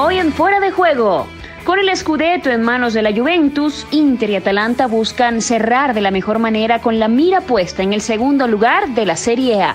Hoy 0.00 0.18
en 0.18 0.32
Fuera 0.32 0.60
de 0.60 0.70
Juego. 0.70 1.26
Con 1.64 1.80
el 1.80 1.94
Scudetto 1.96 2.50
en 2.50 2.62
manos 2.62 2.94
de 2.94 3.02
la 3.02 3.12
Juventus, 3.12 3.84
Inter 3.90 4.30
y 4.30 4.36
Atalanta 4.36 4.86
buscan 4.86 5.42
cerrar 5.42 5.92
de 5.92 6.00
la 6.00 6.12
mejor 6.12 6.38
manera 6.38 6.80
con 6.80 7.00
la 7.00 7.08
mira 7.08 7.40
puesta 7.40 7.82
en 7.82 7.92
el 7.92 8.00
segundo 8.00 8.46
lugar 8.46 8.90
de 8.90 9.04
la 9.04 9.16
Serie 9.16 9.60
A. 9.60 9.74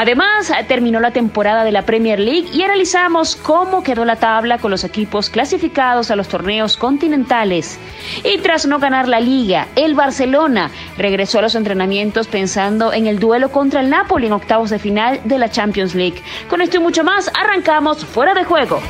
Además, 0.00 0.50
terminó 0.66 0.98
la 0.98 1.10
temporada 1.10 1.62
de 1.62 1.72
la 1.72 1.82
Premier 1.82 2.18
League 2.18 2.48
y 2.54 2.62
analizamos 2.62 3.36
cómo 3.36 3.82
quedó 3.82 4.06
la 4.06 4.16
tabla 4.16 4.56
con 4.56 4.70
los 4.70 4.82
equipos 4.82 5.28
clasificados 5.28 6.10
a 6.10 6.16
los 6.16 6.26
torneos 6.26 6.78
continentales. 6.78 7.78
Y 8.24 8.38
tras 8.38 8.64
no 8.64 8.78
ganar 8.78 9.08
la 9.08 9.20
liga, 9.20 9.68
el 9.76 9.94
Barcelona 9.94 10.70
regresó 10.96 11.40
a 11.40 11.42
los 11.42 11.54
entrenamientos 11.54 12.28
pensando 12.28 12.94
en 12.94 13.08
el 13.08 13.18
duelo 13.18 13.52
contra 13.52 13.82
el 13.82 13.90
Napoli 13.90 14.28
en 14.28 14.32
octavos 14.32 14.70
de 14.70 14.78
final 14.78 15.20
de 15.24 15.36
la 15.36 15.50
Champions 15.50 15.94
League. 15.94 16.22
Con 16.48 16.62
esto 16.62 16.78
y 16.78 16.80
mucho 16.80 17.04
más, 17.04 17.30
arrancamos 17.38 18.06
fuera 18.06 18.32
de 18.32 18.44
juego. 18.44 18.80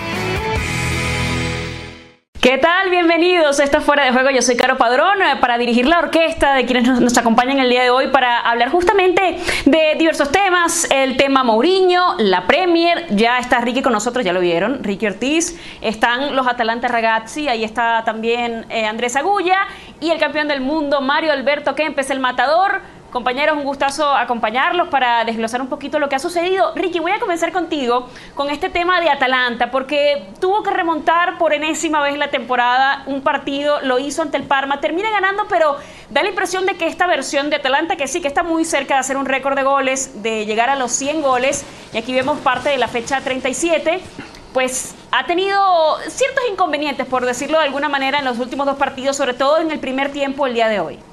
¿Qué 2.41 2.57
tal? 2.57 2.89
Bienvenidos. 2.89 3.61
Esto 3.61 3.77
es 3.77 3.85
Fuera 3.85 4.03
de 4.03 4.13
Juego. 4.13 4.31
Yo 4.31 4.41
soy 4.41 4.57
Caro 4.57 4.79
Padrón 4.79 5.21
eh, 5.21 5.37
para 5.43 5.59
dirigir 5.59 5.87
la 5.87 5.99
orquesta 5.99 6.55
de 6.55 6.65
quienes 6.65 6.89
nos, 6.89 7.19
acompañan 7.19 7.59
el 7.59 7.69
día 7.69 7.83
de 7.83 7.91
hoy 7.91 8.07
para 8.07 8.41
hablar 8.41 8.71
justamente 8.71 9.37
de 9.67 9.95
diversos 9.99 10.33
temas. 10.33 10.89
El 10.91 11.19
tema 11.19 11.45
Mourinho, 11.45 12.15
la 12.17 12.47
Premier. 12.47 13.05
Ya 13.11 13.39
está 13.39 13.61
Ricky 13.61 13.83
con 13.83 13.93
nosotros, 13.93 14.25
ya 14.25 14.33
lo 14.33 14.41
vieron. 14.41 14.83
Ricky 14.83 15.07
Ortiz. 15.07 15.61
Están 15.83 16.35
los 16.35 16.47
Atalanta 16.47 16.89
Ragazzi. 16.89 17.47
Ahí 17.47 17.63
está 17.63 18.05
también 18.07 18.65
eh, 18.71 18.87
Andrés 18.87 19.17
Agulla. 19.17 19.67
Y 20.01 20.11
el 20.11 20.19
campeón 20.19 20.49
del 20.49 20.63
mundo, 20.63 21.03
Mario 21.03 21.33
Alberto 21.33 21.75
Kempes, 21.75 22.09
el 22.09 22.21
matador. 22.21 22.81
Compañeros, 23.11 23.57
un 23.57 23.65
gustazo 23.65 24.09
acompañarlos 24.09 24.87
para 24.87 25.25
desglosar 25.25 25.61
un 25.61 25.67
poquito 25.67 25.99
lo 25.99 26.09
que 26.09 26.15
ha 26.15 26.21
sucedido. 26.21 26.73
Ricky, 26.77 27.01
voy 27.01 27.11
a 27.11 27.19
comenzar 27.19 27.51
contigo 27.51 28.09
con 28.37 28.51
este 28.51 28.71
tema 28.71 29.01
de 29.01 29.11
Atalanta, 29.11 29.73
porque 29.73 30.29
tuvo 30.41 30.63
que 30.63 30.71
remontar 30.71 31.37
por 31.37 31.53
enésima 31.53 32.01
vez 32.03 32.17
la 32.17 32.29
temporada 32.29 33.03
un 33.07 33.23
partido, 33.23 33.81
lo 33.81 33.99
hizo 33.99 34.23
ante 34.23 34.37
el 34.37 34.45
Parma, 34.45 34.81
termina 34.81 35.11
ganando, 35.11 35.47
pero 35.49 35.77
da 36.09 36.23
la 36.23 36.29
impresión 36.29 36.67
de 36.67 36.77
que 36.77 36.87
esta 36.87 37.09
versión 37.09 37.51
de 37.51 37.57
Atalanta, 37.57 37.97
que 37.97 38.07
sí 38.07 38.21
que 38.21 38.29
está 38.29 38.45
muy 38.45 38.65
cerca 38.65 38.95
de 38.95 39.01
hacer 39.01 39.17
un 39.17 39.27
récord 39.27 39.57
de 39.57 39.65
goles, 39.65 40.23
de 40.23 40.47
llegar 40.47 40.71
a 40.71 40.77
los 40.77 40.93
100 40.93 41.21
goles, 41.21 41.65
y 41.93 41.99
aquí 41.99 42.15
vemos 42.15 42.39
parte 42.39 42.69
de 42.69 42.79
la 42.79 42.87
fecha 42.87 43.21
37, 43.21 44.01
pues 44.55 44.95
ha 45.11 45.27
tenido 45.27 45.59
ciertos 46.07 46.45
inconvenientes, 46.49 47.07
por 47.07 47.27
decirlo 47.27 47.59
de 47.59 47.65
alguna 47.65 47.89
manera, 47.89 48.21
en 48.21 48.25
los 48.25 48.39
últimos 48.39 48.67
dos 48.67 48.77
partidos, 48.77 49.17
sobre 49.17 49.35
todo 49.35 49.59
en 49.59 49.73
el 49.73 49.81
primer 49.81 50.13
tiempo 50.13 50.47
el 50.47 50.55
día 50.55 50.69
de 50.69 50.79
hoy. 50.79 51.10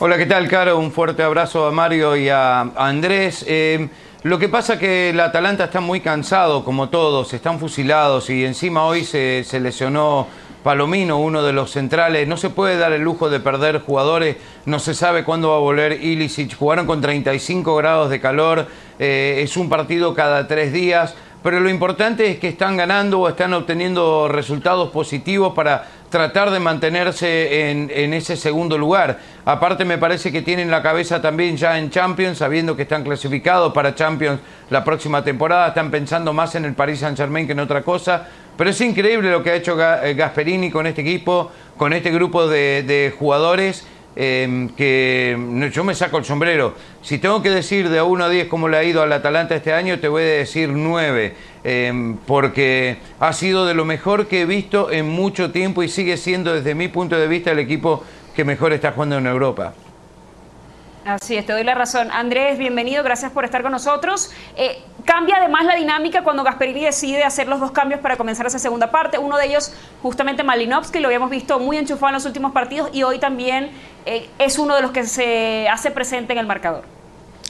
Hola, 0.00 0.16
¿qué 0.16 0.26
tal, 0.26 0.46
Caro? 0.46 0.78
Un 0.78 0.92
fuerte 0.92 1.24
abrazo 1.24 1.66
a 1.66 1.72
Mario 1.72 2.16
y 2.16 2.28
a, 2.28 2.60
Andrés. 2.60 3.44
Eh, 3.48 3.88
lo 4.22 4.38
que 4.38 4.48
pasa 4.48 4.78
que 4.78 5.10
el 5.10 5.18
Atalanta 5.18 5.64
está 5.64 5.80
muy 5.80 6.00
cansado, 6.00 6.64
como 6.64 6.88
todos, 6.88 7.34
están 7.34 7.58
fusilados 7.58 8.30
y 8.30 8.44
encima 8.44 8.84
hoy 8.84 9.04
se, 9.04 9.44
lesionó 9.60 10.28
Palomino, 10.62 11.18
uno 11.18 11.42
de 11.42 11.52
los 11.52 11.72
centrales. 11.72 12.28
No 12.28 12.36
se 12.36 12.50
puede 12.50 12.76
dar 12.76 12.92
el 12.92 13.02
lujo 13.02 13.28
de 13.28 13.40
perder 13.40 13.80
jugadores, 13.80 14.36
no 14.66 14.78
se 14.78 14.94
sabe 14.94 15.24
cuándo 15.24 15.50
va 15.50 15.56
a 15.56 15.60
volver 15.60 16.04
Ilicic. 16.04 16.56
Jugaron 16.56 16.86
con 16.86 17.00
35 17.00 17.74
grados 17.74 18.10
de 18.10 18.20
calor, 18.20 18.68
eh, 19.00 19.40
es 19.42 19.56
un 19.56 19.68
partido 19.68 20.14
cada 20.14 20.46
tres 20.46 20.72
días 20.72 21.16
pero 21.48 21.60
lo 21.60 21.70
importante 21.70 22.30
es 22.30 22.38
que 22.38 22.48
están 22.48 22.76
ganando 22.76 23.20
o 23.20 23.28
están 23.30 23.54
obteniendo 23.54 24.28
resultados 24.28 24.90
positivos 24.90 25.54
para 25.54 25.82
tratar 26.10 26.50
de 26.50 26.60
mantenerse 26.60 27.70
en, 27.70 28.12
ese 28.12 28.36
segundo 28.36 28.76
lugar. 28.76 29.18
Aparte 29.46 29.86
me 29.86 29.96
parece 29.96 30.30
que 30.30 30.42
tienen 30.42 30.70
la 30.70 30.82
cabeza 30.82 31.22
también 31.22 31.56
ya 31.56 31.78
en 31.78 31.88
Champions, 31.88 32.36
sabiendo 32.36 32.76
que 32.76 32.82
están 32.82 33.02
clasificados 33.02 33.72
para 33.72 33.94
Champions 33.94 34.40
la 34.68 34.84
próxima 34.84 35.24
temporada, 35.24 35.68
están 35.68 35.90
pensando 35.90 36.34
más 36.34 36.54
en 36.54 36.66
el 36.66 36.74
Paris 36.74 36.98
Saint 36.98 37.16
Germain 37.16 37.46
que 37.46 37.52
en 37.52 37.60
otra 37.60 37.80
cosa. 37.80 38.28
Pero 38.58 38.68
es 38.68 38.80
increíble 38.82 39.30
lo 39.30 39.42
que 39.42 39.52
ha 39.52 39.54
hecho 39.54 39.74
eh, 39.80 40.12
Gasperini 40.12 40.70
con 40.70 40.86
este 40.86 41.00
equipo, 41.00 41.50
con 41.78 41.94
este 41.94 42.10
grupo 42.10 42.46
de 42.46 43.14
jugadores 43.18 43.86
Em, 44.20 44.70
que 44.70 45.70
yo 45.72 45.84
me 45.84 45.94
saco 45.94 46.18
el 46.18 46.24
sombrero. 46.24 46.74
Si 47.02 47.18
tengo 47.18 47.40
que 47.40 47.50
decir 47.50 47.88
de 47.88 48.02
1 48.02 48.24
a 48.24 48.28
10 48.28 48.48
cómo 48.48 48.68
le 48.68 48.76
ha 48.76 48.82
ido 48.82 49.00
al 49.00 49.12
Atalanta 49.12 49.54
este 49.54 49.72
año, 49.72 50.00
te 50.00 50.08
voy 50.08 50.24
a 50.24 50.26
decir 50.26 50.70
9, 50.70 51.34
em, 51.62 52.16
porque 52.26 52.96
ha 53.20 53.32
sido 53.32 53.64
de 53.64 53.74
lo 53.74 53.84
mejor 53.84 54.26
que 54.26 54.40
he 54.40 54.44
visto 54.44 54.90
en 54.90 55.08
mucho 55.08 55.52
tiempo 55.52 55.84
y 55.84 55.88
sigue 55.88 56.16
siendo 56.16 56.52
desde 56.52 56.74
mi 56.74 56.88
punto 56.88 57.16
de 57.16 57.28
vista 57.28 57.52
el 57.52 57.60
equipo 57.60 58.02
que 58.34 58.44
mejor 58.44 58.72
está 58.72 58.90
jugando 58.90 59.18
en 59.18 59.28
Europa. 59.28 59.74
Así 61.08 61.38
es, 61.38 61.46
te 61.46 61.54
doy 61.54 61.64
la 61.64 61.74
razón. 61.74 62.10
Andrés, 62.12 62.58
bienvenido, 62.58 63.02
gracias 63.02 63.32
por 63.32 63.46
estar 63.46 63.62
con 63.62 63.72
nosotros. 63.72 64.30
Eh, 64.56 64.82
cambia 65.06 65.36
además 65.38 65.64
la 65.64 65.74
dinámica 65.74 66.22
cuando 66.22 66.44
Gasperini 66.44 66.84
decide 66.84 67.24
hacer 67.24 67.48
los 67.48 67.60
dos 67.60 67.70
cambios 67.70 68.00
para 68.00 68.18
comenzar 68.18 68.44
esa 68.44 68.58
segunda 68.58 68.90
parte. 68.90 69.16
Uno 69.16 69.38
de 69.38 69.46
ellos, 69.46 69.72
justamente 70.02 70.44
Malinovsky, 70.44 71.00
lo 71.00 71.08
habíamos 71.08 71.30
visto 71.30 71.58
muy 71.60 71.78
enchufado 71.78 72.08
en 72.08 72.14
los 72.14 72.26
últimos 72.26 72.52
partidos 72.52 72.90
y 72.92 73.04
hoy 73.04 73.18
también 73.18 73.70
eh, 74.04 74.28
es 74.38 74.58
uno 74.58 74.74
de 74.74 74.82
los 74.82 74.90
que 74.90 75.04
se 75.04 75.66
hace 75.70 75.90
presente 75.90 76.34
en 76.34 76.40
el 76.40 76.46
marcador. 76.46 76.84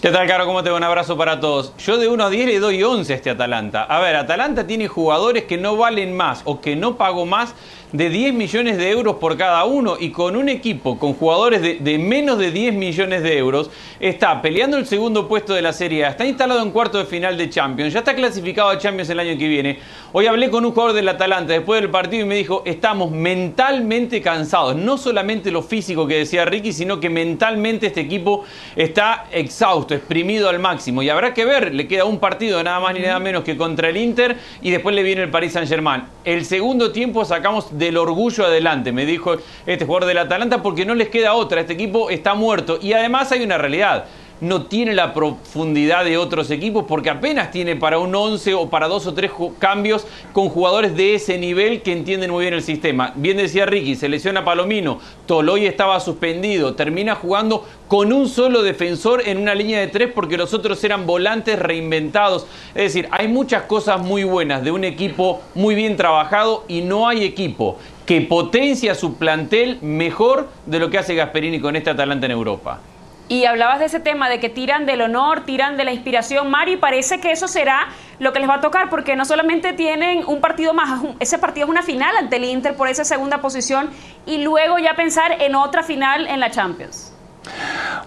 ¿Qué 0.01 0.13
tal, 0.13 0.29
Caro? 0.29 0.47
¿Cómo 0.47 0.63
te 0.63 0.71
va? 0.71 0.77
Un 0.77 0.85
abrazo 0.85 1.19
para 1.19 1.41
todos. 1.41 1.77
Yo 1.79 1.99
de 1.99 2.07
1 2.07 2.25
a 2.25 2.31
10 2.31 2.47
le 2.47 2.61
doy 2.61 2.81
11 2.81 3.13
a 3.13 3.17
este 3.17 3.31
Atalanta. 3.31 3.83
A 3.83 3.99
ver, 3.99 4.15
Atalanta 4.15 4.65
tiene 4.65 4.87
jugadores 4.87 5.47
que 5.47 5.57
no 5.57 5.77
valen 5.77 6.17
más 6.17 6.43
o 6.45 6.61
que 6.61 6.77
no 6.77 6.97
pagó 6.97 7.27
más 7.27 7.57
de 7.93 8.11
10 8.11 8.35
millones 8.35 8.77
de 8.77 8.91
euros 8.91 9.17
por 9.17 9.37
cada 9.39 9.65
uno 9.65 9.97
y 9.99 10.11
con 10.11 10.37
un 10.37 10.49
equipo 10.49 10.99
con 10.99 11.15
jugadores 11.15 11.63
de, 11.63 11.99
menos 11.99 12.39
de 12.39 12.51
10 12.51 12.75
millones 12.75 13.23
de 13.23 13.39
euros 13.39 13.71
está 13.99 14.43
peleando 14.43 14.77
el 14.77 14.87
segundo 14.87 15.27
puesto 15.27 15.55
de 15.55 15.63
la 15.63 15.73
Serie 15.73 16.05
A, 16.05 16.11
está 16.11 16.27
instalado 16.27 16.63
en 16.63 16.71
cuarto 16.71 16.99
de 16.99 17.07
final 17.07 17.39
de 17.39 17.49
Champions, 17.49 17.95
ya 17.95 18.01
está 18.01 18.15
clasificado 18.15 18.69
a 18.69 18.79
Champions 18.79 19.09
el 19.09 19.21
año 19.21 19.39
que 19.39 19.49
viene. 19.49 19.79
Hoy 20.13 20.27
hablé 20.27 20.51
con 20.51 20.65
un 20.65 20.73
jugador 20.73 20.95
del 20.95 21.09
Atalanta 21.09 21.55
después 21.55 21.81
del 21.81 21.91
partido 21.91 22.25
y 22.25 22.29
me 22.29 22.35
dijo, 22.35 22.63
estamos 22.67 23.11
mentalmente 23.11 24.21
cansados, 24.21 24.77
no 24.77 24.99
solamente 24.99 25.51
lo 25.51 25.63
físico 25.63 26.07
que 26.07 26.17
decía 26.17 26.45
Ricky, 26.45 26.73
sino 26.73 27.01
que 27.01 27.09
mentalmente 27.09 27.87
este 27.87 28.03
equipo 28.03 28.45
está 28.77 29.27
exhausto, 29.33 29.95
exprimido 29.95 30.49
al 30.51 30.59
máximo 30.59 31.03
y 31.03 31.09
habrá 31.09 31.33
que 31.33 31.45
ver, 31.47 31.75
le 31.75 31.89
queda 31.89 32.05
un 32.05 32.19
partido 32.19 32.63
nada 32.63 32.81
más 32.81 32.95
ni 32.95 33.01
nada 33.01 33.19
menos 33.19 33.45
que 33.45 33.57
contra 33.57 33.89
el 33.89 33.97
Inter 33.97 34.37
y 34.61 34.71
después 34.71 34.95
le 34.95 35.03
viene 35.03 35.23
el 35.23 35.31
Paris 35.31 35.53
Saint 35.55 35.69
Germain. 35.69 36.03
El 36.25 36.45
segundo 36.45 36.93
tiempo 36.93 37.25
sacamos 37.25 37.78
del 37.79 37.97
orgullo 37.97 38.45
adelante, 38.45 38.93
me 38.93 39.07
dijo 39.07 39.37
este 39.67 39.85
jugador 39.85 40.09
del 40.09 40.19
Atalanta, 40.19 40.63
porque 40.63 40.85
no 40.85 40.95
les 40.95 41.09
queda 41.09 41.35
otra, 41.35 41.61
este 41.61 41.75
equipo 41.75 42.11
está 42.11 42.35
muerto. 42.35 42.79
Y 42.81 42.93
además 42.93 43.33
hay 43.33 43.43
una 43.43 43.59
realidad, 43.59 44.07
no 44.41 44.67
tiene 44.67 44.95
la 44.95 45.15
profundidad 45.15 46.05
de 46.05 46.19
otros 46.19 46.51
equipos 46.51 46.85
porque 46.87 47.11
apenas 47.11 47.51
tiene 47.51 47.77
para 47.77 47.99
un 47.99 48.15
11 48.15 48.55
o 48.55 48.69
para 48.69 48.89
dos 48.89 49.07
o 49.07 49.15
tres 49.15 49.31
cambios 49.59 50.07
con 50.33 50.49
jugadores 50.49 50.97
de 50.97 51.15
ese 51.15 51.39
nivel 51.39 51.83
que 51.83 51.93
entienden 51.93 52.31
muy 52.31 52.45
bien 52.45 52.55
el 52.55 52.63
sistema. 52.63 53.13
Bien 53.17 53.37
decía 53.37 53.67
Ricky, 53.67 53.97
se 53.97 54.09
lesiona 54.09 54.45
Palomino, 54.45 55.01
Toloy 55.27 55.67
estaba 55.67 56.01
suspendido, 56.01 56.75
termina 56.75 57.15
jugando 57.15 57.67
con 57.89 58.13
un 58.13 58.29
solo 58.29 58.63
defensor 58.63 59.23
en 59.27 59.39
una 59.39 59.55
línea 59.55 59.81
de 59.81 59.89
tres 59.89 60.11
porque 60.15 60.37
los 60.37 60.55
otros 60.55 60.83
eran 60.85 61.07
volantes 61.07 61.59
reinventados. 61.59 62.47
Es 62.75 62.95
decir, 62.95 63.09
hay 63.11 63.29
muchas 63.29 63.63
cosas 63.65 64.01
muy 64.01 64.25
buenas 64.25 64.63
de 64.63 64.71
un 64.71 64.85
equipo 64.85 65.41
muy 65.55 65.75
bien 65.75 65.97
trabajado 65.97 66.65
y 66.69 66.83
no 66.83 67.09
hay 67.09 67.25
equipo 67.25 67.79
que 68.07 68.23
potencia 68.23 68.95
su 68.95 69.17
plantel 69.17 69.79
mejor 69.83 70.49
de 70.65 70.79
lo 70.79 70.89
que 70.89 70.99
hace 70.99 71.15
Gasperini 71.15 71.61
con 71.61 71.77
este 71.77 71.91
Atalanta 71.91 72.27
en 72.27 72.33
Europa. 72.33 72.81
Y 73.29 73.45
hablabas 73.45 73.79
de 73.79 73.85
ese 73.85 74.01
tema 74.01 74.31
de 74.31 74.41
que 74.41 74.49
tiran 74.49 74.87
del 74.87 75.03
honor, 75.03 75.45
tiran 75.45 75.77
de 75.77 75.85
la 75.85 75.93
inspiración, 75.93 76.51
Mario, 76.51 76.75
y 76.75 76.77
parece 76.79 77.21
que 77.21 77.31
eso 77.31 77.47
será 77.47 77.89
lo 78.19 78.33
que 78.33 78.41
les 78.41 78.49
va 78.49 78.55
a 78.55 78.61
tocar, 78.61 78.89
porque 78.89 79.17
no 79.17 79.27
solamente 79.27 79.75
tienen 79.75 80.25
un 80.27 80.41
partido 80.41 80.73
más, 80.73 81.03
ese 81.21 81.39
partido 81.39 81.67
es 81.67 81.71
una 81.71 81.83
final 81.83 82.17
ante 82.17 82.37
el 82.37 82.45
Inter 82.45 82.75
por 82.75 82.89
esa 82.89 83.05
segunda 83.05 83.39
posición, 83.39 83.91
y 84.25 84.43
luego 84.43 84.79
ya 84.79 84.95
pensar 84.95 85.43
en 85.43 85.55
otra 85.55 85.83
final 85.83 86.27
en 86.27 86.41
la 86.41 86.51
Champions. 86.51 87.15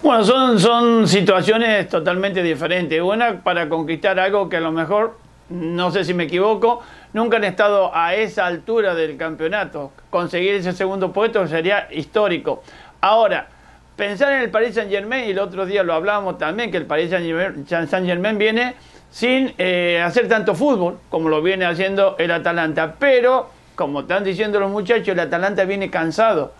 Bueno, 0.02 0.24
son 0.58 1.06
situaciones 1.08 1.88
totalmente 1.88 2.42
diferentes. 2.42 3.00
Una 3.00 3.42
para 3.42 3.68
conquistar 3.68 4.18
algo 4.18 4.48
que 4.48 4.56
a 4.56 4.60
lo 4.60 4.72
mejor, 4.72 5.18
no 5.48 5.90
sé 5.90 6.04
si 6.04 6.14
me 6.14 6.24
equivoco, 6.24 6.80
nunca 7.12 7.36
han 7.36 7.44
estado 7.44 7.94
a 7.94 8.14
esa 8.14 8.46
altura 8.46 8.94
del 8.94 9.16
campeonato. 9.16 9.92
Conseguir 10.10 10.54
ese 10.54 10.72
segundo 10.72 11.12
puesto 11.12 11.46
sería 11.46 11.88
histórico. 11.90 12.62
Ahora, 13.00 13.48
pensar 13.96 14.32
en 14.32 14.42
el 14.42 14.50
Paris 14.50 14.74
Saint 14.74 14.90
Germain, 14.90 15.24
y 15.26 15.30
el 15.30 15.38
otro 15.38 15.66
día 15.66 15.82
lo 15.82 15.92
hablábamos 15.92 16.38
también, 16.38 16.70
que 16.70 16.76
el 16.76 16.86
Paris 16.86 17.10
Saint 17.10 18.06
Germain 18.06 18.38
viene 18.38 18.74
sin 19.10 19.52
eh, 19.58 20.02
hacer 20.02 20.26
tanto 20.26 20.54
fútbol 20.54 20.98
como 21.10 21.28
lo 21.28 21.42
viene 21.42 21.66
haciendo 21.66 22.16
el 22.18 22.30
Atalanta. 22.30 22.96
Pero, 22.98 23.50
como 23.74 24.00
están 24.00 24.24
diciendo 24.24 24.58
los 24.58 24.70
muchachos, 24.70 25.08
el 25.08 25.20
Atalanta 25.20 25.64
viene 25.64 25.90
cansado. 25.90 26.52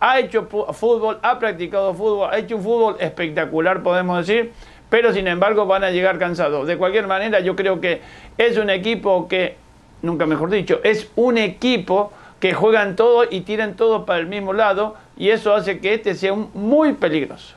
Ha 0.00 0.18
hecho 0.18 0.46
fútbol, 0.72 1.18
ha 1.22 1.38
practicado 1.38 1.94
fútbol, 1.94 2.28
ha 2.30 2.38
hecho 2.38 2.56
un 2.56 2.62
fútbol 2.62 2.96
espectacular, 3.00 3.82
podemos 3.82 4.26
decir, 4.26 4.52
pero 4.90 5.12
sin 5.14 5.26
embargo 5.28 5.64
van 5.64 5.82
a 5.82 5.90
llegar 5.90 6.18
cansados. 6.18 6.66
De 6.66 6.76
cualquier 6.76 7.06
manera, 7.06 7.40
yo 7.40 7.56
creo 7.56 7.80
que 7.80 8.02
es 8.36 8.58
un 8.58 8.68
equipo 8.68 9.26
que, 9.26 9.56
nunca 10.02 10.26
mejor 10.26 10.50
dicho, 10.50 10.80
es 10.84 11.10
un 11.16 11.38
equipo 11.38 12.12
que 12.38 12.52
juegan 12.52 12.96
todo 12.96 13.24
y 13.30 13.40
tiran 13.40 13.76
todo 13.76 14.04
para 14.04 14.20
el 14.20 14.26
mismo 14.26 14.52
lado 14.52 14.96
y 15.16 15.30
eso 15.30 15.54
hace 15.54 15.78
que 15.78 15.94
este 15.94 16.14
sea 16.14 16.34
muy 16.34 16.92
peligroso. 16.94 17.54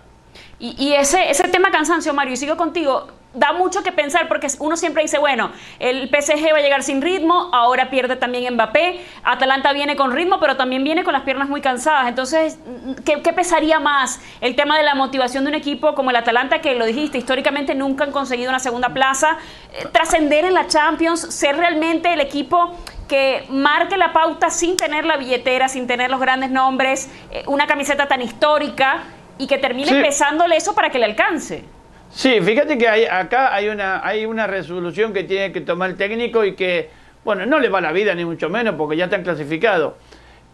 Y, 0.59 0.75
y 0.83 0.93
ese, 0.93 1.29
ese 1.29 1.47
tema 1.47 1.71
cansancio, 1.71 2.13
Mario, 2.13 2.33
y 2.33 2.37
sigo 2.37 2.57
contigo, 2.57 3.07
da 3.33 3.53
mucho 3.53 3.83
que 3.83 3.91
pensar 3.91 4.27
porque 4.27 4.47
uno 4.59 4.77
siempre 4.77 5.03
dice, 5.03 5.17
bueno, 5.19 5.51
el 5.79 6.09
PSG 6.09 6.51
va 6.53 6.57
a 6.57 6.61
llegar 6.61 6.81
sin 6.81 7.01
ritmo, 7.01 7.49
ahora 7.53 7.89
pierde 7.89 8.15
también 8.15 8.53
Mbappé, 8.55 9.05
Atalanta 9.23 9.73
viene 9.73 9.95
con 9.95 10.11
ritmo, 10.11 10.39
pero 10.39 10.57
también 10.57 10.83
viene 10.83 11.03
con 11.03 11.13
las 11.13 11.21
piernas 11.23 11.47
muy 11.47 11.61
cansadas. 11.61 12.07
Entonces, 12.07 12.57
¿qué, 13.05 13.21
qué 13.21 13.33
pesaría 13.33 13.79
más? 13.79 14.19
El 14.41 14.55
tema 14.55 14.77
de 14.77 14.83
la 14.83 14.95
motivación 14.95 15.43
de 15.43 15.49
un 15.49 15.55
equipo 15.55 15.93
como 15.93 16.09
el 16.09 16.15
Atalanta, 16.15 16.61
que 16.61 16.73
lo 16.75 16.85
dijiste, 16.85 17.17
históricamente 17.17 17.75
nunca 17.75 18.05
han 18.05 18.11
conseguido 18.11 18.49
una 18.49 18.59
segunda 18.59 18.89
plaza, 18.89 19.37
eh, 19.73 19.85
trascender 19.91 20.45
en 20.45 20.53
la 20.53 20.67
Champions, 20.67 21.19
ser 21.19 21.57
realmente 21.57 22.11
el 22.13 22.21
equipo 22.21 22.73
que 23.07 23.45
marque 23.49 23.97
la 23.97 24.13
pauta 24.13 24.49
sin 24.49 24.75
tener 24.77 25.05
la 25.05 25.15
billetera, 25.17 25.69
sin 25.69 25.85
tener 25.87 26.09
los 26.09 26.19
grandes 26.19 26.49
nombres, 26.49 27.09
eh, 27.31 27.43
una 27.47 27.67
camiseta 27.67 28.07
tan 28.07 28.21
histórica 28.21 29.03
y 29.37 29.47
que 29.47 29.57
termine 29.57 29.89
Sí. 29.89 30.01
pesándole 30.01 30.55
eso 30.57 30.73
para 30.73 30.89
que 30.89 30.97
le 30.97 31.05
alcance. 31.05 31.63
Sí, 32.09 32.39
fíjate 32.41 32.77
que 32.77 32.87
hay, 32.87 33.05
acá 33.05 33.53
hay 33.53 33.69
una, 33.69 34.05
hay 34.05 34.25
una 34.25 34.47
resolución 34.47 35.13
que 35.13 35.23
tiene 35.23 35.51
que 35.51 35.61
tomar 35.61 35.91
el 35.91 35.97
técnico 35.97 36.43
y 36.43 36.53
que, 36.55 36.89
bueno, 37.23 37.45
no 37.45 37.59
le 37.59 37.69
va 37.69 37.81
la 37.81 37.91
vida 37.91 38.15
ni 38.15 38.25
mucho 38.25 38.49
menos 38.49 38.75
porque 38.75 38.97
ya 38.97 39.05
están 39.05 39.23
clasificados. 39.23 39.93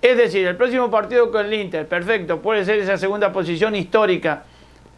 Es 0.02 0.18
decir, 0.18 0.46
el 0.46 0.58
próximo 0.58 0.92
partido 0.92 1.32
con 1.32 1.46
el 1.46 1.54
Inter, 1.54 1.88
perfecto, 1.88 2.42
puede 2.42 2.66
ser 2.66 2.80
esa 2.80 2.98
segunda 2.98 3.32
posición 3.32 3.76
histórica. 3.76 4.44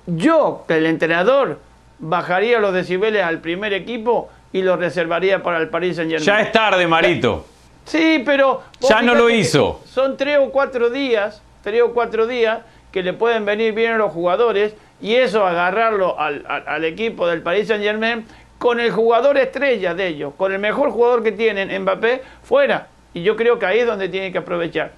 Yo, 0.08 0.66
el 0.68 0.86
entrenador, 0.88 1.60
bajaría 2.00 2.60
los 2.60 2.74
decibeles 2.74 3.24
al 3.24 3.40
primer 3.40 3.74
equipo 3.74 4.30
y 4.52 4.62
los 4.62 4.80
reservaría 4.80 5.44
para 5.44 5.60
el 5.60 5.70
Paris 5.70 5.98
Saint 5.98 6.12
Germain. 6.12 6.26
Ya 6.26 6.42
es 6.42 6.52
tarde, 6.52 6.88
Marito. 6.88 7.46
Sí, 7.86 8.24
pero. 8.26 8.64
Ya 8.82 9.02
no 9.02 9.14
lo 9.14 9.28
que 9.28 9.38
hizo. 9.38 9.82
Son 9.86 10.18
tres 10.18 10.40
o 10.40 10.50
cuatro 10.50 10.90
días, 10.90 11.42
tres 11.62 11.82
o 11.84 11.94
cuatro 11.94 12.26
días 12.26 12.60
que 12.92 13.04
le 13.04 13.14
pueden 13.14 13.46
venir 13.46 13.74
bien 13.74 13.94
a 13.94 13.98
los 13.98 14.12
jugadores 14.12 14.74
y 15.02 15.16
eso 15.16 15.46
agarrarlo 15.46 16.20
al, 16.20 16.46
al- 16.48 16.64
al 16.68 16.86
equipo 16.86 17.28
del 17.28 17.42
Paris 17.42 17.68
Saint 17.68 17.84
Germain 17.84 18.26
con 18.58 18.80
el 18.80 18.92
jugador 18.92 19.38
estrella 19.38 19.94
de 19.94 20.08
ellos, 20.08 20.34
con 20.38 20.54
el 20.54 20.60
mejor 20.60 20.90
jugador 20.92 21.24
que 21.24 21.32
tienen, 21.32 21.82
Mbappé, 21.82 22.22
fuera. 22.44 22.88
Y 23.14 23.22
yo 23.24 23.36
creo 23.36 23.60
que 23.60 23.66
ahí 23.66 23.80
es 23.80 23.86
donde 23.88 24.10
tienen 24.10 24.32
que 24.32 24.40
aprovechar. 24.40 24.92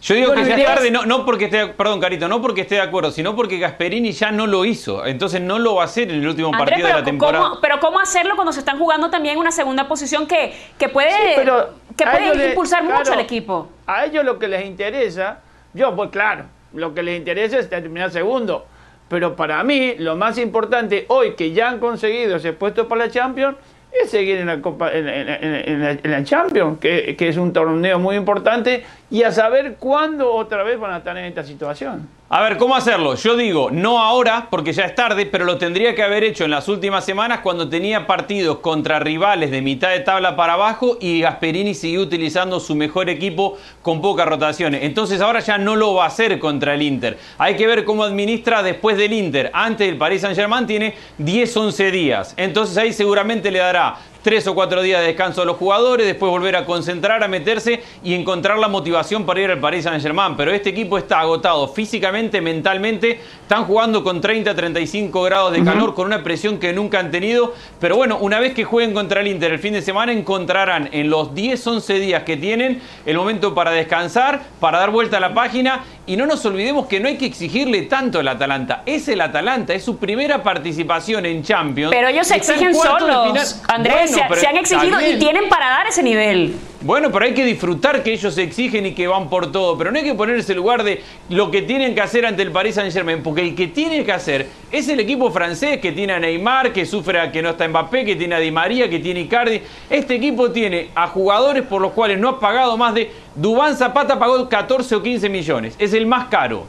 Yo 0.00 0.14
digo 0.14 0.34
que 0.34 0.44
ya 0.44 0.56
es 0.56 0.64
tarde, 0.66 0.90
no, 0.90 1.06
no 1.06 1.24
porque 1.24 1.46
esté, 1.46 1.66
perdón, 1.68 1.98
Carito, 1.98 2.28
no 2.28 2.42
porque 2.42 2.60
esté 2.62 2.74
de 2.74 2.82
acuerdo, 2.82 3.10
sino 3.10 3.34
porque 3.34 3.58
Gasperini 3.58 4.12
ya 4.12 4.30
no 4.30 4.46
lo 4.46 4.64
hizo. 4.66 5.06
Entonces 5.06 5.40
no 5.40 5.58
lo 5.58 5.76
va 5.76 5.82
a 5.82 5.84
hacer 5.86 6.10
en 6.10 6.16
el 6.20 6.28
último 6.28 6.48
Andrés, 6.48 6.64
partido 6.68 6.86
de 6.88 6.92
la 6.92 6.98
pero, 6.98 7.04
temporada. 7.06 7.44
¿cómo, 7.48 7.60
pero 7.62 7.80
¿cómo 7.80 8.00
hacerlo 8.00 8.34
cuando 8.34 8.52
se 8.52 8.58
están 8.58 8.78
jugando 8.78 9.08
también 9.08 9.38
una 9.38 9.50
segunda 9.50 9.88
posición 9.88 10.26
que, 10.26 10.52
que 10.78 10.88
puede, 10.90 11.10
Sí, 11.10 11.32
pero 11.36 11.70
que 11.96 12.04
puede 12.04 12.34
le- 12.34 12.48
impulsar 12.50 12.82
mucho 12.82 12.96
claro, 12.96 13.12
al 13.14 13.20
equipo? 13.20 13.68
A 13.86 14.04
ellos 14.04 14.24
lo 14.24 14.38
que 14.38 14.46
les 14.48 14.66
interesa, 14.66 15.40
yo 15.72 15.94
pues 15.96 16.10
claro, 16.10 16.44
lo 16.74 16.92
que 16.94 17.02
les 17.02 17.16
interesa 17.16 17.58
es 17.58 17.70
terminar 17.70 18.10
segundo. 18.10 18.66
Pero 19.14 19.36
para 19.36 19.62
mí 19.62 19.94
lo 19.96 20.16
más 20.16 20.38
importante 20.38 21.04
hoy 21.06 21.34
que 21.34 21.52
ya 21.52 21.68
han 21.68 21.78
conseguido 21.78 22.34
ese 22.34 22.52
puesto 22.52 22.88
para 22.88 23.04
la 23.04 23.12
Champions 23.12 23.56
es 23.92 24.10
seguir 24.10 24.38
en 24.38 24.48
la 24.48 24.60
Copa, 24.60 24.90
en, 24.92 26.00
la 26.02 26.24
Champions, 26.24 26.80
que, 26.80 27.14
que 27.16 27.28
es 27.28 27.36
un 27.36 27.52
torneo 27.52 28.00
muy 28.00 28.16
importante, 28.16 28.82
y 29.12 29.22
a 29.22 29.30
saber 29.30 29.76
cuándo 29.78 30.34
otra 30.34 30.64
vez 30.64 30.80
van 30.80 30.94
a 30.94 30.96
estar 30.96 31.16
en 31.16 31.26
esta 31.26 31.44
situación. 31.44 32.08
A 32.30 32.40
ver, 32.40 32.56
¿cómo 32.56 32.74
hacerlo? 32.74 33.16
Yo 33.16 33.36
digo, 33.36 33.70
no 33.70 34.02
ahora, 34.02 34.48
porque 34.48 34.72
ya 34.72 34.84
es 34.84 34.94
tarde, 34.94 35.26
pero 35.26 35.44
lo 35.44 35.58
tendría 35.58 35.94
que 35.94 36.02
haber 36.02 36.24
hecho 36.24 36.44
en 36.44 36.50
las 36.50 36.68
últimas 36.68 37.04
semanas 37.04 37.40
cuando 37.42 37.68
tenía 37.68 38.06
partidos 38.06 38.60
contra 38.60 38.98
rivales 38.98 39.50
de 39.50 39.60
mitad 39.60 39.90
de 39.90 40.00
tabla 40.00 40.34
para 40.34 40.54
abajo 40.54 40.96
y 41.02 41.20
Gasperini 41.20 41.74
siguió 41.74 42.00
utilizando 42.00 42.60
su 42.60 42.74
mejor 42.76 43.10
equipo 43.10 43.58
con 43.82 44.00
pocas 44.00 44.26
rotaciones. 44.26 44.84
Entonces 44.84 45.20
ahora 45.20 45.40
ya 45.40 45.58
no 45.58 45.76
lo 45.76 45.92
va 45.92 46.04
a 46.04 46.08
hacer 46.08 46.38
contra 46.38 46.72
el 46.72 46.80
Inter. 46.80 47.18
Hay 47.36 47.56
que 47.56 47.66
ver 47.66 47.84
cómo 47.84 48.04
administra 48.04 48.62
después 48.62 48.96
del 48.96 49.12
Inter. 49.12 49.50
Antes 49.52 49.86
el 49.86 49.98
Paris 49.98 50.22
Saint 50.22 50.34
Germain 50.34 50.66
tiene 50.66 50.94
10-11 51.18 51.90
días. 51.90 52.34
Entonces 52.38 52.78
ahí 52.78 52.94
seguramente 52.94 53.50
le 53.50 53.58
dará 53.58 53.96
tres 54.24 54.46
o 54.46 54.54
cuatro 54.54 54.80
días 54.80 55.02
de 55.02 55.08
descanso 55.08 55.42
a 55.42 55.44
los 55.44 55.58
jugadores, 55.58 56.06
después 56.06 56.30
volver 56.30 56.56
a 56.56 56.64
concentrar, 56.64 57.22
a 57.22 57.28
meterse 57.28 57.82
y 58.02 58.14
encontrar 58.14 58.58
la 58.58 58.68
motivación 58.68 59.26
para 59.26 59.42
ir 59.42 59.50
al 59.50 59.60
Paris 59.60 59.84
Saint 59.84 60.02
Germain. 60.02 60.34
Pero 60.34 60.50
este 60.50 60.70
equipo 60.70 60.96
está 60.96 61.20
agotado 61.20 61.68
físicamente, 61.68 62.40
mentalmente, 62.40 63.20
están 63.42 63.66
jugando 63.66 64.02
con 64.02 64.22
30, 64.22 64.54
35 64.54 65.22
grados 65.22 65.52
de 65.52 65.62
calor, 65.62 65.94
con 65.94 66.06
una 66.06 66.22
presión 66.22 66.58
que 66.58 66.72
nunca 66.72 67.00
han 67.00 67.10
tenido. 67.10 67.52
Pero 67.78 67.96
bueno, 67.96 68.16
una 68.18 68.40
vez 68.40 68.54
que 68.54 68.64
jueguen 68.64 68.94
contra 68.94 69.20
el 69.20 69.26
Inter 69.26 69.52
el 69.52 69.58
fin 69.58 69.74
de 69.74 69.82
semana, 69.82 70.10
encontrarán 70.10 70.88
en 70.92 71.10
los 71.10 71.34
10, 71.34 71.66
11 71.66 72.00
días 72.00 72.22
que 72.22 72.38
tienen 72.38 72.80
el 73.04 73.18
momento 73.18 73.54
para 73.54 73.72
descansar, 73.72 74.42
para 74.58 74.78
dar 74.78 74.90
vuelta 74.90 75.18
a 75.18 75.20
la 75.20 75.34
página. 75.34 75.84
Y 76.06 76.16
no 76.16 76.26
nos 76.26 76.44
olvidemos 76.44 76.86
que 76.86 77.00
no 77.00 77.08
hay 77.08 77.16
que 77.16 77.24
exigirle 77.24 77.82
tanto 77.82 78.18
al 78.18 78.28
Atalanta. 78.28 78.82
Es 78.84 79.08
el 79.08 79.20
Atalanta, 79.22 79.72
es 79.72 79.82
su 79.84 79.96
primera 79.96 80.42
participación 80.42 81.24
en 81.24 81.42
Champions. 81.42 81.94
Pero 81.94 82.08
ellos 82.08 82.26
se 82.26 82.36
exigen 82.36 82.74
solos. 82.74 83.62
Andrés, 83.68 84.12
Bueno, 84.12 84.36
se, 84.36 84.46
han 84.46 84.56
exigido 84.58 85.00
y 85.00 85.18
tienen 85.18 85.48
para 85.48 85.68
dar 85.70 85.86
ese 85.86 86.02
nivel. 86.02 86.54
Bueno, 86.84 87.10
pero 87.10 87.24
hay 87.24 87.32
que 87.32 87.46
disfrutar 87.46 88.02
que 88.02 88.12
ellos 88.12 88.34
se 88.34 88.42
exigen 88.42 88.84
y 88.84 88.92
que 88.92 89.06
van 89.06 89.30
por 89.30 89.50
todo. 89.50 89.78
Pero 89.78 89.90
no 89.90 89.96
hay 89.96 90.04
que 90.04 90.12
ponerse 90.12 90.52
en 90.52 90.58
lugar 90.58 90.84
de 90.84 91.00
lo 91.30 91.50
que 91.50 91.62
tienen 91.62 91.94
que 91.94 92.02
hacer 92.02 92.26
ante 92.26 92.42
el 92.42 92.52
Paris 92.52 92.74
Saint 92.74 92.92
Germain. 92.92 93.22
Porque 93.22 93.40
el 93.40 93.54
que 93.54 93.68
tiene 93.68 94.04
que 94.04 94.12
hacer 94.12 94.46
es 94.70 94.86
el 94.90 95.00
equipo 95.00 95.30
francés 95.30 95.80
que 95.80 95.92
tiene 95.92 96.12
a 96.12 96.20
Neymar, 96.20 96.74
que 96.74 96.84
sufre 96.84 97.18
a 97.18 97.32
que 97.32 97.40
no 97.40 97.48
está 97.48 97.66
Mbappé, 97.66 98.04
que 98.04 98.16
tiene 98.16 98.34
a 98.34 98.38
Di 98.38 98.50
María, 98.50 98.90
que 98.90 98.98
tiene 98.98 99.20
Icardi. 99.20 99.62
Este 99.88 100.16
equipo 100.16 100.50
tiene 100.50 100.90
a 100.94 101.06
jugadores 101.06 101.62
por 101.62 101.80
los 101.80 101.92
cuales 101.92 102.18
no 102.18 102.28
ha 102.28 102.38
pagado 102.38 102.76
más 102.76 102.92
de. 102.92 103.10
Dubán 103.34 103.74
Zapata 103.78 104.18
pagó 104.18 104.46
14 104.46 104.96
o 104.96 105.02
15 105.02 105.30
millones. 105.30 105.76
Es 105.78 105.94
el 105.94 106.06
más 106.06 106.26
caro. 106.26 106.66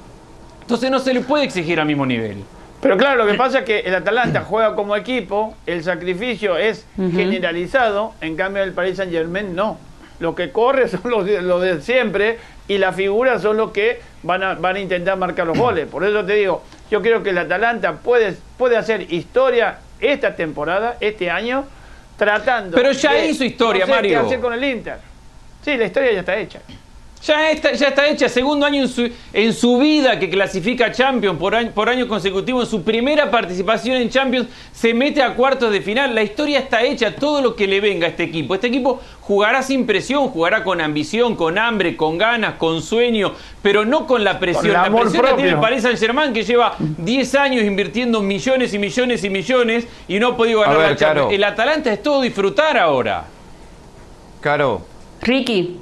Entonces 0.61 0.89
no 0.89 0.99
se 0.99 1.13
le 1.13 1.19
puede 1.19 1.43
exigir 1.43 1.77
al 1.77 1.87
mismo 1.87 2.05
nivel. 2.05 2.37
Pero 2.81 2.95
claro, 2.95 3.25
lo 3.25 3.29
que 3.29 3.37
pasa 3.37 3.59
es 3.59 3.65
que 3.65 3.79
el 3.79 3.93
Atalanta 3.95 4.45
juega 4.47 4.75
como 4.75 4.95
equipo, 4.95 5.55
el 5.65 5.83
sacrificio 5.83 6.55
es 6.55 6.85
generalizado, 6.95 8.13
en 8.21 8.37
cambio 8.37 8.63
el 8.63 8.71
Paris 8.71 8.95
Saint 8.95 9.11
Germain 9.11 9.53
no. 9.53 9.77
Lo 10.19 10.33
que 10.35 10.51
corre 10.51 10.87
son 10.89 11.01
los 11.05 11.25
de, 11.25 11.41
los 11.41 11.61
de 11.61 11.81
siempre 11.81 12.37
y 12.67 12.77
las 12.77 12.95
figuras 12.95 13.41
son 13.41 13.57
los 13.57 13.71
que 13.71 13.99
van 14.23 14.41
a, 14.43 14.53
van 14.55 14.75
a 14.75 14.79
intentar 14.79 15.17
marcar 15.17 15.45
los 15.47 15.57
goles. 15.57 15.87
Por 15.87 16.03
eso 16.03 16.23
te 16.25 16.33
digo, 16.33 16.63
yo 16.89 17.01
creo 17.01 17.21
que 17.23 17.29
el 17.31 17.37
Atalanta 17.37 17.93
puede, 17.93 18.35
puede 18.57 18.77
hacer 18.77 19.11
historia 19.13 19.77
esta 19.99 20.35
temporada, 20.35 20.97
este 20.99 21.29
año, 21.29 21.65
tratando. 22.17 22.75
Pero 22.75 22.91
ya 22.91 23.13
de- 23.13 23.27
hizo 23.27 23.43
historia, 23.43 23.81
no 23.81 23.85
sé 23.87 23.91
Mario. 23.91 24.19
¿Qué 24.21 24.25
hacer 24.25 24.39
con 24.39 24.53
el 24.53 24.63
Inter? 24.63 24.97
Sí, 25.63 25.77
la 25.77 25.85
historia 25.85 26.11
ya 26.13 26.19
está 26.19 26.37
hecha. 26.37 26.59
Ya 27.25 27.49
está, 27.49 27.73
ya 27.73 27.87
está 27.87 28.07
hecha, 28.07 28.29
segundo 28.29 28.67
año 28.67 28.83
en 28.83 28.87
su, 28.87 29.09
en 29.33 29.53
su 29.53 29.79
vida 29.79 30.19
que 30.19 30.29
clasifica 30.29 30.87
a 30.87 30.91
Champions 30.91 31.39
por 31.39 31.55
año, 31.55 31.71
por 31.71 31.89
año 31.89 32.07
consecutivo, 32.07 32.61
en 32.61 32.67
su 32.67 32.83
primera 32.83 33.31
participación 33.31 33.97
en 33.97 34.11
Champions, 34.11 34.47
se 34.71 34.93
mete 34.93 35.23
a 35.23 35.33
cuartos 35.33 35.71
de 35.71 35.81
final. 35.81 36.13
La 36.13 36.21
historia 36.21 36.59
está 36.59 36.83
hecha, 36.83 37.15
todo 37.15 37.41
lo 37.41 37.55
que 37.55 37.65
le 37.65 37.81
venga 37.81 38.05
a 38.05 38.09
este 38.11 38.23
equipo. 38.23 38.53
Este 38.53 38.67
equipo 38.67 39.01
jugará 39.21 39.63
sin 39.63 39.87
presión, 39.87 40.27
jugará 40.27 40.63
con 40.63 40.81
ambición, 40.81 41.35
con 41.35 41.57
hambre, 41.57 41.97
con 41.97 42.19
ganas, 42.19 42.55
con 42.55 42.83
sueño, 42.83 43.33
pero 43.63 43.85
no 43.85 44.05
con 44.05 44.23
la 44.23 44.37
presión. 44.39 44.65
Con 44.65 44.73
la 44.73 44.83
presión 44.83 45.23
la 45.23 45.35
tiene 45.35 45.49
el 45.49 45.55
propio. 45.55 45.61
Paris 45.61 45.81
Saint 45.81 45.97
Germain 45.97 46.31
que 46.31 46.43
lleva 46.43 46.75
10 46.77 47.35
años 47.35 47.63
invirtiendo 47.63 48.21
millones 48.21 48.71
y 48.75 48.77
millones 48.77 49.23
y 49.23 49.31
millones 49.31 49.87
y 50.07 50.19
no 50.19 50.27
ha 50.27 50.37
podido 50.37 50.59
ganar 50.59 50.77
ver, 50.77 50.89
la 50.91 50.95
Champions. 50.95 51.25
Caro. 51.25 51.31
El 51.31 51.43
Atalanta 51.43 51.91
es 51.91 52.03
todo 52.03 52.21
disfrutar 52.21 52.77
ahora. 52.77 53.25
Caro, 54.41 54.85
Ricky, 55.21 55.79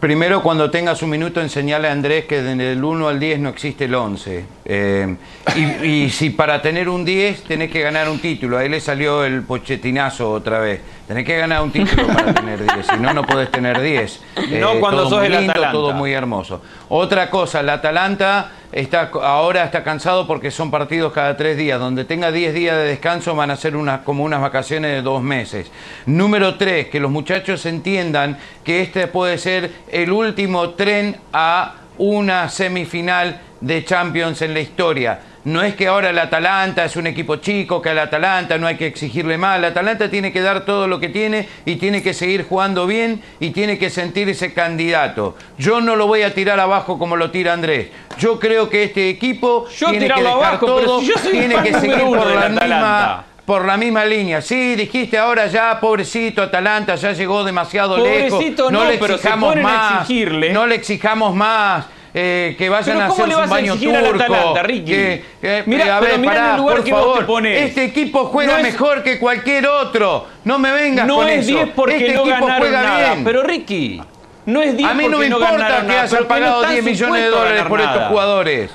primero 0.00 0.42
cuando 0.42 0.70
tengas 0.70 1.02
un 1.02 1.10
minuto 1.10 1.40
enseñale 1.40 1.88
a 1.88 1.92
Andrés 1.92 2.24
que 2.26 2.42
desde 2.42 2.72
el 2.72 2.82
1 2.82 3.08
al 3.08 3.20
10 3.20 3.40
no 3.40 3.48
existe 3.50 3.84
el 3.84 3.94
11. 3.94 4.59
Eh, 4.72 5.16
y, 5.56 5.84
y 5.84 6.10
si 6.10 6.30
para 6.30 6.62
tener 6.62 6.88
un 6.88 7.04
10 7.04 7.42
tenés 7.42 7.72
que 7.72 7.80
ganar 7.80 8.08
un 8.08 8.20
título, 8.20 8.56
ahí 8.56 8.68
le 8.68 8.80
salió 8.80 9.24
el 9.24 9.42
pochetinazo 9.42 10.30
otra 10.30 10.60
vez. 10.60 10.80
Tenés 11.08 11.24
que 11.24 11.36
ganar 11.36 11.60
un 11.62 11.72
título 11.72 12.06
para 12.06 12.32
tener 12.32 12.62
10, 12.62 12.86
si 12.86 12.96
no, 13.00 13.12
no 13.12 13.26
podés 13.26 13.50
tener 13.50 13.80
10. 13.80 14.20
No 14.60 14.78
cuando 14.78 14.98
todo 15.02 15.10
sos 15.10 15.18
muy 15.18 15.26
el 15.26 15.32
lindo, 15.32 15.50
Atalanta. 15.50 15.72
todo 15.72 15.92
muy 15.92 16.12
hermoso. 16.12 16.62
Otra 16.88 17.28
cosa, 17.30 17.58
el 17.58 17.68
Atalanta 17.68 18.52
está, 18.70 19.10
ahora 19.12 19.64
está 19.64 19.82
cansado 19.82 20.28
porque 20.28 20.52
son 20.52 20.70
partidos 20.70 21.12
cada 21.12 21.36
tres 21.36 21.56
días. 21.56 21.80
Donde 21.80 22.04
tenga 22.04 22.30
10 22.30 22.54
días 22.54 22.76
de 22.76 22.84
descanso 22.84 23.34
van 23.34 23.50
a 23.50 23.56
ser 23.56 23.74
unas, 23.74 24.02
como 24.02 24.22
unas 24.22 24.40
vacaciones 24.40 24.92
de 24.92 25.02
dos 25.02 25.20
meses. 25.20 25.68
Número 26.06 26.54
tres, 26.54 26.86
que 26.86 27.00
los 27.00 27.10
muchachos 27.10 27.66
entiendan 27.66 28.38
que 28.62 28.82
este 28.82 29.08
puede 29.08 29.36
ser 29.38 29.72
el 29.90 30.12
último 30.12 30.70
tren 30.70 31.16
a 31.32 31.74
una 31.98 32.48
semifinal 32.48 33.40
de 33.60 33.84
Champions 33.84 34.42
en 34.42 34.54
la 34.54 34.60
historia. 34.60 35.20
No 35.42 35.62
es 35.62 35.74
que 35.74 35.86
ahora 35.86 36.10
el 36.10 36.18
Atalanta 36.18 36.84
es 36.84 36.96
un 36.96 37.06
equipo 37.06 37.36
chico, 37.36 37.80
que 37.80 37.88
al 37.88 37.98
Atalanta 37.98 38.58
no 38.58 38.66
hay 38.66 38.76
que 38.76 38.86
exigirle 38.86 39.38
más. 39.38 39.58
El 39.58 39.64
Atalanta 39.64 40.10
tiene 40.10 40.32
que 40.32 40.42
dar 40.42 40.66
todo 40.66 40.86
lo 40.86 41.00
que 41.00 41.08
tiene 41.08 41.48
y 41.64 41.76
tiene 41.76 42.02
que 42.02 42.12
seguir 42.12 42.44
jugando 42.46 42.86
bien 42.86 43.22
y 43.40 43.50
tiene 43.50 43.78
que 43.78 43.88
sentirse 43.88 44.52
candidato. 44.52 45.36
Yo 45.56 45.80
no 45.80 45.96
lo 45.96 46.06
voy 46.06 46.22
a 46.22 46.34
tirar 46.34 46.60
abajo 46.60 46.98
como 46.98 47.16
lo 47.16 47.30
tira 47.30 47.54
Andrés. 47.54 47.88
Yo 48.18 48.38
creo 48.38 48.68
que 48.68 48.84
este 48.84 49.08
equipo 49.08 49.66
Yo 49.78 49.88
tiene 49.88 50.08
que 50.08 50.12
dejar 50.20 50.26
abajo, 50.26 50.66
todo, 50.66 51.00
si 51.00 51.12
tiene 51.30 51.56
que 51.62 51.72
seguir 51.80 52.00
por 52.00 52.26
la 52.26 52.40
Atalanta. 52.40 52.64
misma 52.66 53.24
por 53.46 53.64
la 53.64 53.76
misma 53.76 54.04
línea. 54.04 54.40
Sí, 54.42 54.76
dijiste 54.76 55.18
ahora 55.18 55.46
ya, 55.48 55.80
pobrecito 55.80 56.40
Atalanta, 56.40 56.94
ya 56.94 57.10
llegó 57.12 57.42
demasiado 57.42 57.96
Pobrecito 57.96 58.70
lejos. 58.70 58.72
no, 58.72 58.84
le 58.84 58.96
pero 58.98 59.08
se 59.08 59.14
exijamos 59.14 59.48
ponen 59.48 59.66
a 59.66 59.68
más. 59.68 60.00
exigirle. 60.02 60.52
No 60.52 60.66
le 60.68 60.74
exijamos 60.76 61.34
más. 61.34 61.86
Eh, 62.12 62.54
que 62.58 62.68
vayan 62.68 63.00
a 63.02 63.08
¿cómo 63.08 63.14
hacer 63.24 63.28
le 63.28 63.34
un 63.34 63.40
vas 63.42 63.50
a 63.50 63.54
baño 63.54 63.76
turco. 63.76 64.22
Atalanta, 64.24 64.62
Ricky? 64.62 64.84
que- 64.90 65.24
que- 65.40 65.62
Mirá, 65.66 65.96
a 65.96 66.00
pero 66.00 66.12
ver, 66.12 66.20
mirá 66.20 66.32
pará, 66.34 66.50
el 66.50 66.56
lugar 66.60 66.76
por 66.76 66.84
que 66.84 66.90
vos 66.92 67.00
te 67.00 67.08
favor. 67.08 67.26
pones. 67.26 67.62
Este 67.68 67.84
equipo 67.84 68.24
juega 68.26 68.52
No 68.52 68.58
es- 68.58 68.64
mejor 68.64 69.02
que 69.02 69.18
cualquier 69.18 69.66
otro. 69.68 70.26
No 70.44 70.58
me 70.58 70.72
vengas 70.72 71.06
No 71.06 71.16
con 71.16 71.28
es 71.28 71.46
eso. 71.46 71.56
10 71.58 71.68
porque 71.74 71.96
este 71.96 72.14
no 72.14 72.22
equipo 72.26 72.46
juega 72.58 72.82
nada. 72.82 73.12
bien. 73.12 73.24
Pero 73.24 73.42
Ricky, 73.42 74.00
no 74.46 74.62
es 74.62 74.76
10 74.76 74.90
a 74.90 74.94
mí 74.94 75.06
no 75.08 75.18
me 75.18 75.26
importa 75.26 75.84
que 75.86 75.92
hayan 75.98 76.18
que 76.18 76.24
pagado 76.26 76.56
están 76.62 76.72
10 76.72 76.84
millones 76.84 77.22
de 77.22 77.26
a 77.28 77.30
dólares 77.30 77.62
por 77.68 77.80
estos 77.80 78.02
jugadores. 78.08 78.70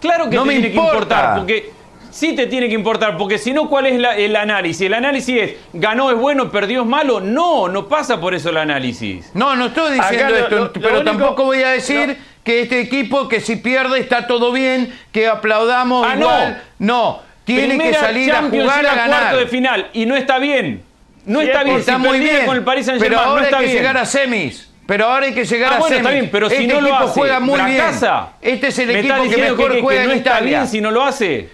Claro 0.00 0.28
que 0.28 0.36
No 0.36 0.42
te 0.42 0.46
me 0.48 0.52
tiene 0.54 0.68
que 0.68 0.74
importa. 0.74 0.94
importar, 0.96 1.36
porque 1.38 1.72
sí 2.10 2.34
te 2.36 2.46
tiene 2.46 2.68
que 2.68 2.74
importar, 2.74 3.16
porque 3.16 3.38
si 3.38 3.52
no, 3.54 3.68
¿cuál 3.70 3.86
es 3.86 3.98
la- 3.98 4.16
el 4.16 4.36
análisis? 4.36 4.82
El 4.82 4.92
análisis 4.94 5.40
es, 5.40 5.54
ganó 5.72 6.10
es 6.10 6.16
bueno, 6.18 6.50
perdió 6.50 6.82
es 6.82 6.86
malo. 6.86 7.20
No, 7.20 7.68
no 7.68 7.88
pasa 7.88 8.20
por 8.20 8.34
eso 8.34 8.50
el 8.50 8.58
análisis. 8.58 9.30
No, 9.32 9.56
no 9.56 9.66
estoy 9.66 9.94
diciendo 9.94 10.28
lo- 10.30 10.36
esto, 10.38 10.54
lo- 10.56 10.64
lo 10.66 10.72
pero 10.74 10.88
único- 11.00 11.04
tampoco 11.04 11.44
voy 11.44 11.62
a 11.62 11.68
decir 11.70 12.18
que 12.44 12.62
este 12.62 12.80
equipo 12.80 13.26
que 13.28 13.40
si 13.40 13.56
pierde 13.56 13.98
está 13.98 14.26
todo 14.26 14.52
bien, 14.52 14.94
que 15.12 15.26
aplaudamos 15.26 16.06
Ah, 16.06 16.14
no. 16.14 16.20
igual. 16.26 16.62
No, 16.78 17.22
tiene 17.44 17.78
que 17.78 17.94
salir 17.94 18.32
a 18.32 18.42
jugar 18.42 18.80
a 18.80 18.82
la 18.82 18.94
ganar. 18.94 19.20
cuarto 19.20 19.38
de 19.38 19.46
final 19.46 19.88
y 19.92 20.06
no 20.06 20.14
está 20.16 20.38
bien. 20.38 20.82
No 21.26 21.40
Sí, 21.40 21.46
está 21.46 21.62
bien. 21.64 21.78
Está 21.78 21.92
si 21.96 21.98
muy 22.02 22.18
bien. 22.20 22.44
con 22.46 22.56
el 22.56 22.62
Paris 22.64 22.84
Saint 22.86 23.00
pero 23.00 23.12
Germain, 23.16 23.28
ahora 23.30 23.40
no 23.40 23.44
está 23.46 23.56
hay 23.58 23.64
que 23.64 23.70
bien. 23.72 23.82
llegar 23.82 23.96
a 23.96 24.04
semis. 24.04 24.70
Pero 24.86 25.06
ahora 25.06 25.24
hay 25.24 25.32
que 25.32 25.46
llegar 25.46 25.72
Ah, 25.72 25.76
a 25.76 25.78
bueno, 25.78 25.88
semis. 25.96 26.00
está 26.06 26.10
bien, 26.20 26.28
pero 26.30 26.48
si 26.50 26.54
este 26.56 26.66
no 26.74 26.80
lo 26.82 26.88
equipo 26.88 27.04
hace, 27.04 27.12
juega 27.20 27.40
muy 27.40 27.58
fracasa. 27.58 28.28
bien. 28.42 28.54
Este 28.54 28.66
es 28.68 28.78
el 28.78 28.86
Me 28.88 28.98
equipo 28.98 29.14
que 29.22 29.36
mejor 29.38 29.68
que, 29.70 29.76
que 29.76 29.82
juega 29.82 30.04
no 30.04 30.10
en 30.12 30.16
está 30.18 30.30
Italia. 30.32 30.58
bien 30.58 30.68
si 30.68 30.80
no 30.82 30.90
lo 30.90 31.02
hace. 31.02 31.48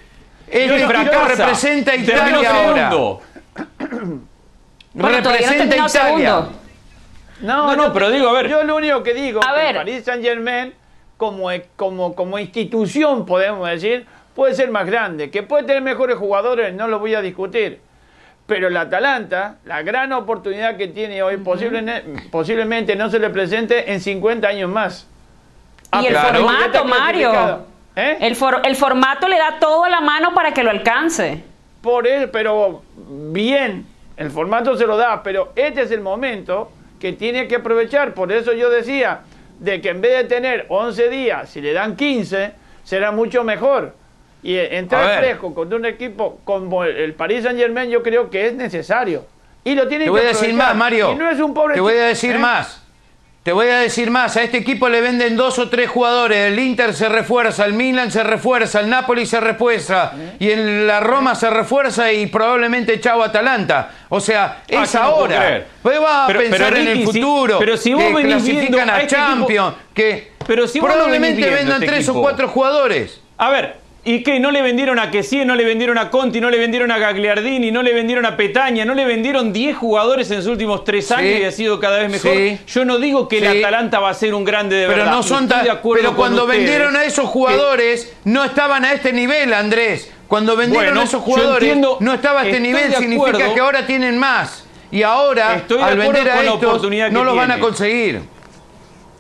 Este 0.49 0.75
equipo 0.75 0.89
fracasa. 0.91 1.27
representa 1.47 1.93
a 1.93 1.95
Terminó 1.95 2.41
Italia 2.43 2.51
ahora. 2.89 2.91
Bueno, 2.91 4.21
no 4.95 5.09
representa 5.09 5.53
a 5.65 5.69
terminó 5.69 5.87
Italia. 5.87 5.89
segundo. 5.89 6.53
No, 7.43 7.77
no, 7.77 7.87
yo- 7.87 7.93
pero 7.93 8.11
digo, 8.11 8.29
a 8.29 8.33
ver. 8.33 8.49
Yo 8.49 8.65
lo 8.65 8.77
único 8.77 9.03
que 9.05 9.15
digo 9.15 9.41
A 9.45 9.55
que 9.55 9.59
ver. 9.61 9.69
el 9.71 9.77
Paris 9.77 10.05
Saint 10.05 10.23
Germain, 10.25 10.75
como, 11.21 11.51
como, 11.77 12.15
como 12.15 12.39
institución, 12.39 13.27
podemos 13.27 13.69
decir, 13.69 14.07
puede 14.35 14.55
ser 14.55 14.71
más 14.71 14.87
grande. 14.87 15.31
Que 15.31 15.43
puede 15.43 15.65
tener 15.65 15.83
mejores 15.83 16.17
jugadores, 16.17 16.73
no 16.73 16.89
lo 16.89 16.99
voy 16.99 17.15
a 17.15 17.21
discutir. 17.21 17.79
Pero 18.47 18.69
el 18.69 18.77
Atalanta, 18.79 19.57
la 19.67 19.83
gran 19.83 20.15
oportunidad 20.15 20.79
que 20.79 20.89
tiene 20.89 21.23
hoy, 21.23 21.37
posible- 21.37 22.03
posiblemente 22.33 22.97
no 22.97 23.11
se 23.11 23.19
le 23.19 23.29
presente 23.29 23.93
en 23.93 24.01
50 24.01 24.49
años 24.49 24.71
más. 24.71 25.07
Y 26.01 26.07
el 26.07 26.13
claro. 26.15 26.39
Formato, 26.39 26.85
Mario. 26.87 27.33
¿Eh? 27.95 28.17
El, 28.23 28.35
for- 28.35 28.63
el 28.65 28.75
formato 28.75 29.29
le 29.29 29.37
da 29.37 29.59
todo 29.61 29.85
a 29.85 29.91
la 29.91 30.01
mano 30.01 30.33
para 30.33 30.55
que 30.55 30.65
lo 30.65 30.71
alcance. 30.71 31.45
Por 31.83 32.07
él, 32.09 32.31
pero 32.31 32.81
bien, 33.31 33.85
el 34.17 34.31
formato 34.31 34.75
se 34.75 34.87
lo 34.87 34.97
da, 34.97 35.23
pero 35.23 35.53
este 35.55 35.83
es 35.83 35.91
el 35.91 36.01
momento 36.01 36.73
que 36.99 37.13
tiene 37.13 37.47
que 37.47 37.57
aprovechar. 37.57 38.15
Por 38.15 38.33
eso 38.33 38.55
yo 38.55 38.71
decía 38.71 39.21
de 39.61 39.81
que 39.81 39.91
en 39.91 40.01
vez 40.01 40.17
de 40.17 40.25
tener 40.25 40.67
11 40.69 41.09
días, 41.09 41.49
si 41.51 41.61
le 41.61 41.73
dan 41.73 41.95
15, 41.95 42.53
será 42.83 43.13
mucho 43.13 43.45
mejor. 43.45 43.95
Y 44.43 44.57
eh, 44.57 44.79
entrar 44.79 45.19
fresco 45.19 45.55
con 45.55 45.73
un 45.73 45.85
equipo 45.85 46.41
como 46.45 46.83
el- 46.85 47.13
Paris 47.15 47.45
Saint 47.45 47.59
Germain, 47.59 47.91
yo 47.91 48.03
creo 48.03 48.31
que 48.31 48.47
es 48.49 48.55
necesario. 48.55 49.27
Y 49.63 49.75
lo 49.75 49.87
tiene 49.87 50.07
Te 50.07 50.11
que 50.11 50.19
a 50.19 50.23
decir 50.23 50.55
más, 50.55 50.75
Mario. 50.75 51.13
Y 51.13 51.17
no 51.17 51.31
es 51.31 51.39
un 51.39 51.53
pobre 51.53 51.75
Te 51.75 51.81
voy 51.81 51.93
a 51.95 52.07
decir 52.07 52.37
¿eh? 52.37 52.39
más. 52.39 52.83
Te 53.43 53.53
voy 53.53 53.69
a 53.69 53.79
decir 53.79 54.11
más. 54.11 54.37
A 54.37 54.43
este 54.43 54.59
equipo 54.59 54.91
le 54.91 55.01
venden 55.01 55.35
dos 55.35 55.59
o 55.59 55.71
tres 55.71 55.89
jugadores. 55.89 56.53
El 56.53 56.59
Inter 56.59 56.93
se 56.93 57.09
refuerza, 57.09 57.65
el 57.65 57.73
Milan 57.73 58.11
se 58.13 58.23
refuerza, 58.23 58.81
el 58.81 58.91
Napoli 58.91 59.25
se 59.25 59.41
refuerza. 59.41 60.13
Y 60.39 60.51
en 60.51 60.87
la 60.87 61.01
Roma 61.01 61.35
se 61.35 61.49
refuerza 61.49 62.13
y 62.13 62.27
probablemente 62.27 63.01
chao 63.01 63.23
Atalanta. 63.23 63.91
O 64.11 64.21
sea, 64.21 64.59
Ah, 64.61 64.83
es 64.85 64.91
puedo 64.91 65.03
ahora. 65.05 65.65
Pues 65.83 66.01
va 66.03 66.25
a 66.25 66.27
Pero- 66.27 66.41
pensar 66.41 66.59
pero, 66.69 66.77
en 66.77 66.89
el 66.89 66.99
si- 66.99 67.05
futuro. 67.05 67.59
pero 67.59 67.77
si 67.79 67.95
vos 67.95 68.05
que 68.05 68.13
venís 68.15 68.35
clasifican 68.35 68.91
a 68.91 68.95
a 68.97 69.01
este 69.01 69.17
equipo- 69.17 69.29
Champions. 69.31 69.75
que 69.95 70.33
Pero 70.47 70.69
si 70.69 70.79
probablemente 70.81 71.49
vendan 71.49 71.83
este 71.83 71.87
tres 71.87 72.09
o 72.11 72.15
cuatro 72.21 72.47
jugadores. 72.47 73.23
A 73.39 73.49
ver, 73.49 73.77
¿y 74.05 74.23
qué? 74.23 74.41
¿No 74.41 74.51
le 74.51 74.63
vendieron 74.63 74.99
a 74.99 75.11
Kessie, 75.11 75.45
no 75.45 75.55
le 75.55 75.65
vendieron 75.65 75.99
a 75.99 76.11
Conti, 76.11 76.41
no 76.41 76.51
le 76.51 76.59
vendieron 76.59 76.91
a 76.91 76.99
Gagliardini, 76.99 77.71
no 77.71 77.83
le 77.83 77.93
vendieron 77.93 78.25
a 78.27 78.37
Petaña, 78.37 78.85
no 78.85 78.95
le 78.95 79.05
vendieron 79.05 79.53
10 79.53 79.77
jugadores 79.77 80.31
en 80.31 80.39
sus 80.43 80.49
últimos 80.53 80.85
3 80.85 81.11
años 81.13 81.35
Sí. 81.37 81.43
y 81.43 81.45
ha 81.45 81.53
sido 81.53 81.79
cada 81.81 81.99
vez 81.99 82.11
mejor? 82.11 82.33
Sí. 82.35 82.59
Yo 82.67 82.85
no 82.85 82.99
digo 82.99 83.29
que 83.29 83.39
el. 83.39 83.59
Atalanta 83.65 84.01
va 84.01 84.11
a 84.11 84.15
ser 84.15 84.35
un 84.35 84.45
grande 84.45 84.77
de 84.77 84.87
Pero 84.87 84.99
verdad. 84.99 85.13
no 85.13 85.23
son 85.23 85.47
de 85.49 85.55
acuerdo 85.71 86.03
Pero 86.03 86.17
cuando 86.17 86.45
ustedes 86.45 86.61
vendieron 86.61 86.97
a 86.97 87.05
esos 87.05 87.25
que- 87.27 87.31
jugadores, 87.33 88.13
no 88.25 88.45
estaban 88.45 88.85
a 88.85 88.93
este 88.93 89.13
nivel, 89.13 89.53
Andrés. 89.53 90.11
Cuando 90.29 90.57
vendieron 90.57 90.87
Bueno, 90.87 91.01
a 91.01 91.05
esos 91.05 91.23
jugadores, 91.23 91.63
entiendo- 91.69 91.97
no 92.01 92.15
estaba 92.15 92.43
a 92.43 92.47
este 92.47 92.61
nivel. 92.61 92.95
Significa 92.95 93.53
que 93.53 93.61
ahora 93.61 93.87
tienen 93.87 94.17
más. 94.19 94.65
Y 94.93 95.03
ahora, 95.03 95.57
Estoy 95.57 95.81
al 95.83 95.97
vender 95.99 96.29
a 96.31 96.43
estos, 96.43 96.83
no 97.13 97.25
los 97.25 97.37
van 97.37 97.51
a 97.51 97.55
tiene. 97.55 97.61
conseguir. 97.61 98.21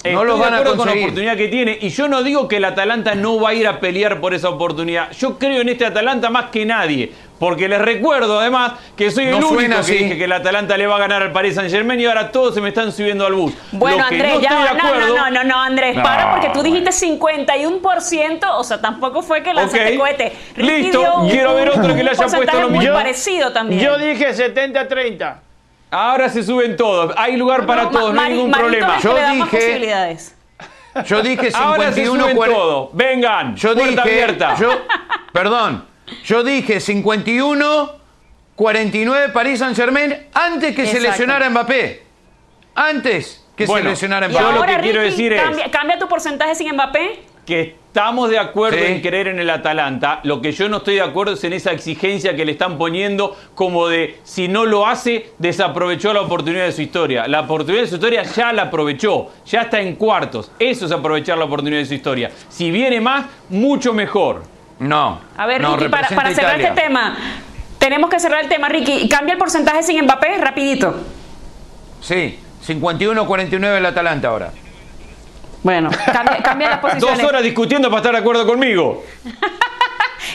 Estoy 0.02 0.12
no 0.14 0.24
los 0.24 0.38
van 0.38 0.54
a 0.54 0.56
acuerdo 0.58 0.76
con 0.76 0.78
la 0.78 0.92
conseguir. 0.92 1.04
oportunidad 1.08 1.36
que 1.36 1.48
tiene 1.48 1.78
y 1.80 1.90
yo 1.90 2.08
no 2.08 2.22
digo 2.22 2.48
que 2.48 2.56
el 2.56 2.64
Atalanta 2.64 3.14
no 3.14 3.38
va 3.38 3.50
a 3.50 3.54
ir 3.54 3.68
a 3.68 3.80
pelear 3.80 4.18
por 4.20 4.32
esa 4.32 4.48
oportunidad. 4.48 5.10
Yo 5.12 5.38
creo 5.38 5.60
en 5.60 5.68
este 5.68 5.84
Atalanta 5.84 6.30
más 6.30 6.46
que 6.46 6.64
nadie. 6.64 7.12
Porque 7.38 7.68
les 7.68 7.80
recuerdo 7.80 8.38
además 8.38 8.72
que 8.94 9.10
soy 9.10 9.24
el 9.24 9.30
No 9.30 9.38
único 9.38 9.54
suena 9.54 9.80
que 9.82 9.92
dije 9.92 10.18
que 10.18 10.24
el 10.24 10.32
Atalanta 10.32 10.76
le 10.76 10.86
va 10.86 10.96
a 10.96 10.98
ganar 10.98 11.22
al 11.22 11.32
Paris 11.32 11.54
Saint 11.54 11.70
Germain 11.70 11.98
y 11.98 12.04
ahora 12.04 12.30
todos 12.30 12.54
se 12.54 12.60
me 12.60 12.68
están 12.68 12.92
subiendo 12.92 13.24
al 13.26 13.32
bus. 13.32 13.54
Bueno, 13.72 14.04
Andrés, 14.04 14.34
no 14.34 14.40
ya 14.40 14.48
estoy 14.50 14.62
de 14.62 14.68
va. 14.68 14.72
No, 14.74 14.88
acuerdo, 14.88 15.08
no, 15.16 15.24
no, 15.24 15.30
no, 15.30 15.44
no, 15.44 15.60
Andrés, 15.62 15.96
No, 15.96 16.02
para, 16.02 16.30
porque 16.32 16.50
tú 16.50 16.62
dijiste 16.62 16.90
51%, 16.92 18.40
o 18.58 18.62
sea, 18.64 18.80
tampoco 18.80 19.22
fue 19.22 19.42
que 19.42 19.54
lanzaste 19.54 19.92
Ok. 19.94 19.98
cohete. 19.98 20.32
Ricky 20.56 20.82
Listo, 20.82 21.00
dio 21.00 21.14
un- 21.16 21.30
quiero 21.30 21.54
ver 21.54 21.70
otro 21.70 21.94
que 21.94 22.02
le 22.04 22.10
haya 22.10 22.26
puesto 22.26 22.60
lo 22.60 22.68
muy 22.68 22.78
mismo. 22.80 22.94
parecido 22.94 23.52
también. 23.52 23.80
Yo 23.80 23.96
dije 23.98 24.34
70-30. 24.34 25.36
Ahora 25.90 26.28
se 26.28 26.42
suben 26.42 26.76
todos. 26.76 27.12
Hay 27.16 27.36
lugar 27.36 27.66
para 27.66 27.84
No, 27.84 27.90
todos, 27.90 28.14
no 28.14 28.20
hay 28.20 28.32
ningún 28.34 28.50
Marito 28.50 28.68
problema. 28.68 28.96
es 28.96 29.02
Yo 29.02 29.14
dije- 29.16 29.56
posibilidades. 29.56 30.36
Yo 31.06 31.22
dije 31.22 31.50
Ahora 31.54 31.88
se 31.92 31.94
51 32.04 32.22
suben 32.22 32.36
40. 32.36 32.58
todos. 32.60 32.88
Vengan. 32.92 33.56
Yo 33.56 33.74
puerta 33.74 33.90
dije. 33.90 34.00
abierta. 34.00 34.56
Yo, 34.56 34.70
perdón. 35.32 35.84
Yo 36.24 36.42
dije 36.44 36.80
51 36.80 37.92
49 38.56 39.28
París 39.32 39.58
Saint 39.58 39.76
Germain 39.76 40.14
antes 40.34 40.74
que 40.74 40.82
se 40.86 40.96
Exacto. 40.96 41.08
lesionara 41.10 41.50
Mbappé. 41.50 42.02
Antes 42.74 43.44
que 43.56 43.66
Bueno, 43.66 43.84
se 43.84 43.90
lesionara 43.90 44.26
Y 44.28 44.32
Yo 44.32 44.40
Mbappé. 44.40 44.54
lo 44.54 44.62
que 44.76 44.82
quiero 44.82 45.00
Ricky, 45.02 45.10
decir 45.10 45.32
es- 45.32 45.42
cambia, 45.42 45.70
cambia 45.70 45.98
tu 45.98 46.08
porcentaje 46.08 46.54
sin 46.54 46.72
Mbappé. 46.74 47.20
que 47.46 47.76
estamos 47.90 48.30
de 48.30 48.38
acuerdo 48.38 48.78
Sí. 48.78 48.84
en 48.86 49.00
creer 49.00 49.26
en 49.28 49.40
el 49.40 49.50
Atalanta. 49.50 50.20
Lo 50.22 50.40
que 50.40 50.52
yo 50.52 50.68
no 50.68 50.76
estoy 50.78 50.94
de 50.94 51.00
acuerdo 51.02 51.32
es 51.34 51.42
en 51.42 51.52
esa 51.52 51.72
exigencia 51.72 52.36
que 52.36 52.44
le 52.44 52.52
están 52.52 52.78
poniendo 52.78 53.36
como 53.56 53.88
de 53.88 54.20
si 54.22 54.46
no 54.46 54.64
lo 54.64 54.86
hace, 54.86 55.30
desaprovechó 55.38 56.12
la 56.12 56.20
oportunidad 56.20 56.64
de 56.66 56.72
su 56.72 56.82
historia. 56.82 57.26
La 57.26 57.40
oportunidad 57.40 57.82
de 57.82 57.88
su 57.88 57.96
historia 57.96 58.22
ya 58.22 58.52
la 58.52 58.62
aprovechó, 58.62 59.30
ya 59.44 59.62
está 59.62 59.80
en 59.80 59.96
cuartos. 59.96 60.52
Eso 60.60 60.86
es 60.86 60.92
aprovechar 60.92 61.36
la 61.36 61.46
oportunidad 61.46 61.80
de 61.80 61.86
su 61.86 61.94
historia. 61.94 62.30
Si 62.48 62.70
viene 62.70 63.00
más, 63.00 63.26
mucho 63.48 63.92
mejor. 63.92 64.44
No. 64.78 65.20
A 65.36 65.46
ver, 65.46 65.60
no, 65.60 65.76
Ricky, 65.76 65.90
para, 65.90 66.08
para 66.10 66.32
cerrar 66.32 66.60
Italia. 66.60 66.68
este 66.68 66.82
tema, 66.82 67.16
tenemos 67.78 68.08
que 68.08 68.20
cerrar 68.20 68.42
el 68.44 68.48
tema, 68.48 68.68
Ricky. 68.68 69.08
Cambia 69.08 69.32
el 69.32 69.38
porcentaje 69.38 69.82
sin 69.82 70.02
Mbappé, 70.04 70.38
rapidito. 70.38 70.94
Sí, 72.00 72.38
51-49 72.66 73.76
el 73.78 73.86
Atalanta 73.86 74.28
ahora. 74.28 74.52
Bueno, 75.62 75.90
cambia, 76.12 76.42
cambia 76.42 76.70
las 76.70 76.78
posiciones. 76.80 77.18
Dos 77.18 77.28
horas 77.28 77.42
discutiendo 77.42 77.88
para 77.88 77.98
estar 77.98 78.12
de 78.12 78.18
acuerdo 78.18 78.46
conmigo. 78.46 79.04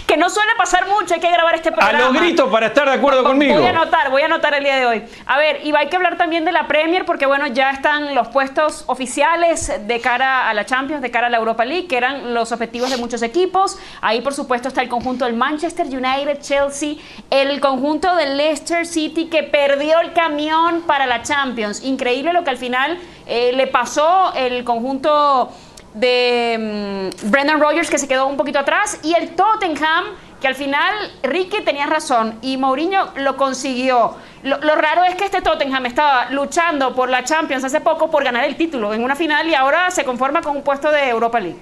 Que 0.06 0.18
no 0.18 0.30
suele 0.30 0.52
pasar 0.56 0.88
mucho, 0.88 1.16
hay 1.16 1.20
que 1.20 1.32
grabar 1.32 1.56
este 1.56 1.70
A 1.70 1.74
programa. 1.74 2.00
los 2.00 2.14
gritos 2.14 2.50
para 2.52 2.68
estar 2.68 2.88
de 2.88 2.94
acuerdo 2.94 3.24
conmigo. 3.24 3.56
Voy 3.56 3.66
a 3.66 3.70
anotar, 3.70 4.12
voy 4.12 4.22
a 4.22 4.26
anotar 4.26 4.54
el 4.54 4.64
día 4.64 4.76
de 4.76 4.86
hoy. 4.86 5.04
A 5.26 5.38
ver, 5.40 5.66
y 5.66 5.76
hay 5.76 5.88
que 5.88 5.96
hablar 5.96 6.16
también 6.16 6.46
de 6.46 6.52
la 6.52 6.68
Premier, 6.68 7.06
porque 7.06 7.26
bueno, 7.26 7.48
ya 7.48 7.72
están 7.72 8.14
los 8.14 8.28
puestos 8.28 8.84
oficiales 8.86 9.72
de 9.88 10.00
cara 10.02 10.48
a 10.48 10.54
la 10.54 10.66
Champions, 10.66 11.02
de 11.02 11.10
cara 11.10 11.28
a 11.28 11.30
la 11.32 11.38
Europa 11.38 11.66
League, 11.66 11.88
que 11.88 11.98
eran 11.98 12.36
los 12.36 12.52
objetivos 12.52 12.92
de 12.92 12.98
muchos 12.98 13.24
equipos. 13.24 13.80
Ahí, 14.02 14.22
por 14.22 14.34
supuesto, 14.36 14.68
está 14.68 14.82
el 14.84 14.90
conjunto 14.90 15.26
del 15.26 15.34
Manchester 15.34 15.88
United, 15.88 16.40
Chelsea, 16.40 16.96
el 17.32 17.60
conjunto 17.60 18.16
del 18.16 18.38
Leicester 18.38 18.86
City, 18.86 19.26
que 19.26 19.42
perdió 19.42 20.00
el 20.02 20.14
camión 20.14 20.84
para 20.84 21.08
la 21.08 21.24
Champions. 21.24 21.84
Increíble 21.84 22.32
lo 22.32 22.44
que 22.44 22.52
al 22.52 22.58
final 22.58 23.00
eh, 23.26 23.54
le 23.54 23.66
pasó 23.66 24.34
el 24.36 24.64
conjunto 24.64 25.52
de 25.96 27.12
mm, 27.24 27.32
Brendan 27.32 27.60
Rodgers 27.60 27.90
que 27.90 27.98
se 27.98 28.08
quedó 28.08 28.28
un 28.28 28.38
poquito 28.38 28.60
atrás 28.60 29.00
y 29.02 29.14
el 29.16 29.36
Tottenham 29.36 30.06
que 30.40 30.48
al 30.48 30.56
final 30.56 30.94
Ricky 31.24 31.62
tenía 31.64 31.88
razón 31.88 32.38
y 32.42 32.58
Mourinho 32.58 33.08
lo 33.16 33.38
consiguió. 33.38 34.16
Lo, 34.44 34.60
lo 34.60 34.76
raro 34.76 35.04
es 35.04 35.16
que 35.16 35.26
este 35.26 35.42
Tottenham 35.42 35.86
estaba 35.88 36.30
luchando 36.30 36.94
por 36.94 37.10
la 37.10 37.24
Champions 37.24 37.64
hace 37.64 37.82
poco 37.82 38.12
por 38.12 38.24
ganar 38.24 38.44
el 38.44 38.56
título 38.56 38.94
en 38.94 39.04
una 39.04 39.16
final 39.16 39.48
y 39.48 39.56
ahora 39.56 39.90
se 39.90 40.04
conforma 40.04 40.42
con 40.42 40.58
un 40.58 40.64
puesto 40.64 40.92
de 40.92 41.10
Europa 41.10 41.40
League. 41.40 41.60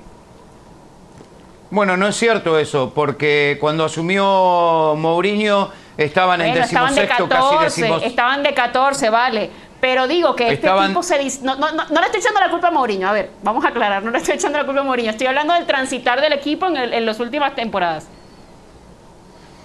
Bueno, 1.74 1.98
no 1.98 2.08
es 2.08 2.16
cierto 2.16 2.60
eso, 2.60 2.92
porque 2.94 3.58
cuando 3.60 3.84
asumió 3.86 4.94
Mourinho 4.96 5.72
estaban 5.98 6.40
en 6.42 6.50
Bueno, 6.52 6.66
estaban 6.66 6.94
de 6.94 7.02
decimosexto, 7.02 7.30
casi 7.30 7.42
14, 7.42 7.64
decimos. 7.66 8.04
estaban 8.04 8.44
de 8.44 8.54
14, 8.54 9.10
vale. 9.10 9.50
Pero 9.84 10.08
digo 10.08 10.34
que 10.34 10.44
este 10.44 10.54
Estaban- 10.68 10.86
equipo 10.86 11.04
se 11.04 11.20
dis- 11.22 11.42
no, 11.42 11.56
no, 11.58 11.70
no, 11.74 11.84
no 11.90 12.00
le 12.00 12.06
estoy 12.06 12.22
echando 12.22 12.40
la 12.40 12.50
culpa 12.50 12.70
a 12.70 12.72
Mourinho, 12.72 13.06
a 13.06 13.12
ver, 13.12 13.32
vamos 13.44 13.66
a 13.66 13.68
aclarar, 13.68 14.02
no 14.02 14.12
le 14.12 14.18
estoy 14.18 14.36
echando 14.36 14.58
la 14.58 14.64
culpa 14.64 14.80
a 14.80 14.84
Mourinho, 14.86 15.10
estoy 15.12 15.28
hablando 15.28 15.54
del 15.56 15.66
transitar 15.66 16.22
del 16.22 16.32
equipo 16.32 16.68
en, 16.68 16.78
el- 16.78 16.94
en 16.94 17.06
las 17.06 17.20
últimas 17.20 17.54
temporadas. 17.54 18.08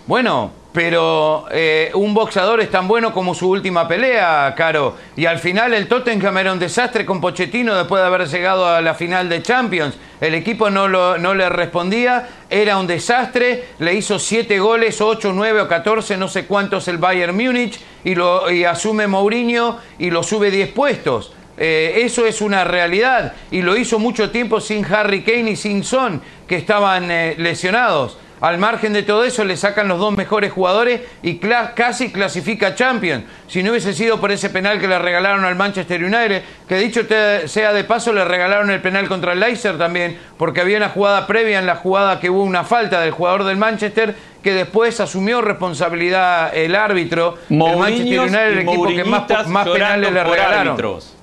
Bueno, 0.09 0.51
pero 0.79 1.47
eh, 1.51 1.91
un 1.95 2.15
boxeador 2.15 2.61
es 2.61 2.71
tan 2.71 2.87
bueno 2.87 3.13
como 3.13 3.35
su 3.35 3.51
última 3.51 3.89
pelea, 3.89 4.55
Caro. 4.57 4.95
Y 5.17 5.27
al 5.27 5.41
final 5.41 5.75
el 5.75 5.89
Tottenham 5.89 6.39
era 6.39 6.53
un 6.53 6.61
desastre 6.61 7.05
con 7.05 7.21
Pochettino 7.21 7.75
después 7.75 8.01
de 8.01 8.07
haber 8.07 8.29
llegado 8.29 8.65
a 8.65 8.81
la 8.81 8.95
final 8.95 9.29
de 9.29 9.43
Champions. 9.43 9.97
El 10.21 10.37
equipo 10.37 10.71
no, 10.71 10.87
le 11.35 11.49
respondía, 11.49 12.29
era 12.49 12.79
un 12.79 12.87
desastre, 12.87 13.71
le 13.81 13.95
hizo 13.95 14.21
7 14.21 14.57
goles, 14.61 15.01
8, 15.01 15.33
9 15.35 15.63
o 15.63 15.67
14, 15.67 16.17
no 16.17 16.29
sé 16.29 16.47
cuántos 16.47 16.87
el 16.87 16.99
Bayern 16.99 17.35
Múnich, 17.35 17.81
y, 18.05 18.15
lo, 18.15 18.49
y 18.49 18.63
asume 18.63 19.09
Mourinho 19.09 19.79
y 19.99 20.13
lo 20.13 20.23
sube 20.23 20.49
10 20.49 20.71
puestos. 20.75 21.33
Eh, 21.57 22.03
eso 22.05 22.25
es 22.25 22.41
una 22.41 22.63
realidad 22.63 23.33
y 23.51 23.63
lo 23.63 23.77
hizo 23.77 23.99
mucho 23.99 24.31
tiempo 24.31 24.61
sin 24.61 24.85
Harry 24.85 25.25
Kane 25.25 25.51
y 25.51 25.57
sin 25.57 25.83
Son, 25.83 26.23
que 26.47 26.55
estaban 26.55 27.11
eh, 27.11 27.35
lesionados. 27.37 28.17
Al 28.41 28.59
margen 28.59 28.93
de 28.93 29.03
todo 29.03 29.25
eso, 29.25 29.45
le 29.45 29.57
sacan 29.57 29.89
los 29.89 29.99
dos 29.99 30.17
mejores 30.17 30.53
jugadores 30.53 31.01
y 31.23 31.39
casi 31.39 32.11
clasifica 32.11 32.75
Champions. 32.75 33.25
Si 33.47 33.63
no 33.63 33.71
hubiese 33.71 33.93
sido 33.93 34.21
por 34.21 34.31
ese 34.31 34.51
penal 34.51 34.81
que 34.81 34.89
le 34.89 34.99
regalaron 34.99 35.45
al 35.45 35.57
Manchester 35.57 36.03
United, 36.03 36.43
que 36.69 36.77
dicho 36.77 37.03
sea 37.47 37.73
de 37.73 37.85
paso, 37.85 38.13
le 38.13 38.25
regalaron 38.25 38.71
el 38.71 38.81
penal 38.81 39.09
contra 39.09 39.33
el 39.33 39.41
Leicester 39.41 39.77
también, 39.79 40.19
porque 40.37 40.61
había 40.61 40.77
una 40.77 40.91
jugada 40.91 41.27
previa 41.27 41.59
en 41.59 41.67
la 41.67 41.77
jugada 41.77 42.21
que 42.21 42.31
hubo 42.31 42.43
una 42.43 42.65
falta 42.65 43.01
del 43.01 43.11
jugador 43.11 43.45
del 43.45 43.57
Manchester 43.57 44.15
que 44.43 44.53
después 44.53 45.01
asumió 45.01 45.41
responsabilidad 45.43 46.57
el 46.57 46.77
árbitro. 46.77 47.39
el 47.51 47.57
Manchester 47.59 48.21
United, 48.21 48.47
el 48.47 48.59
equipo 48.61 48.87
que 48.87 49.05
más, 49.05 49.49
más 49.49 49.69
penales 49.69 50.13
le 50.13 50.25
regalaron. 50.25 51.18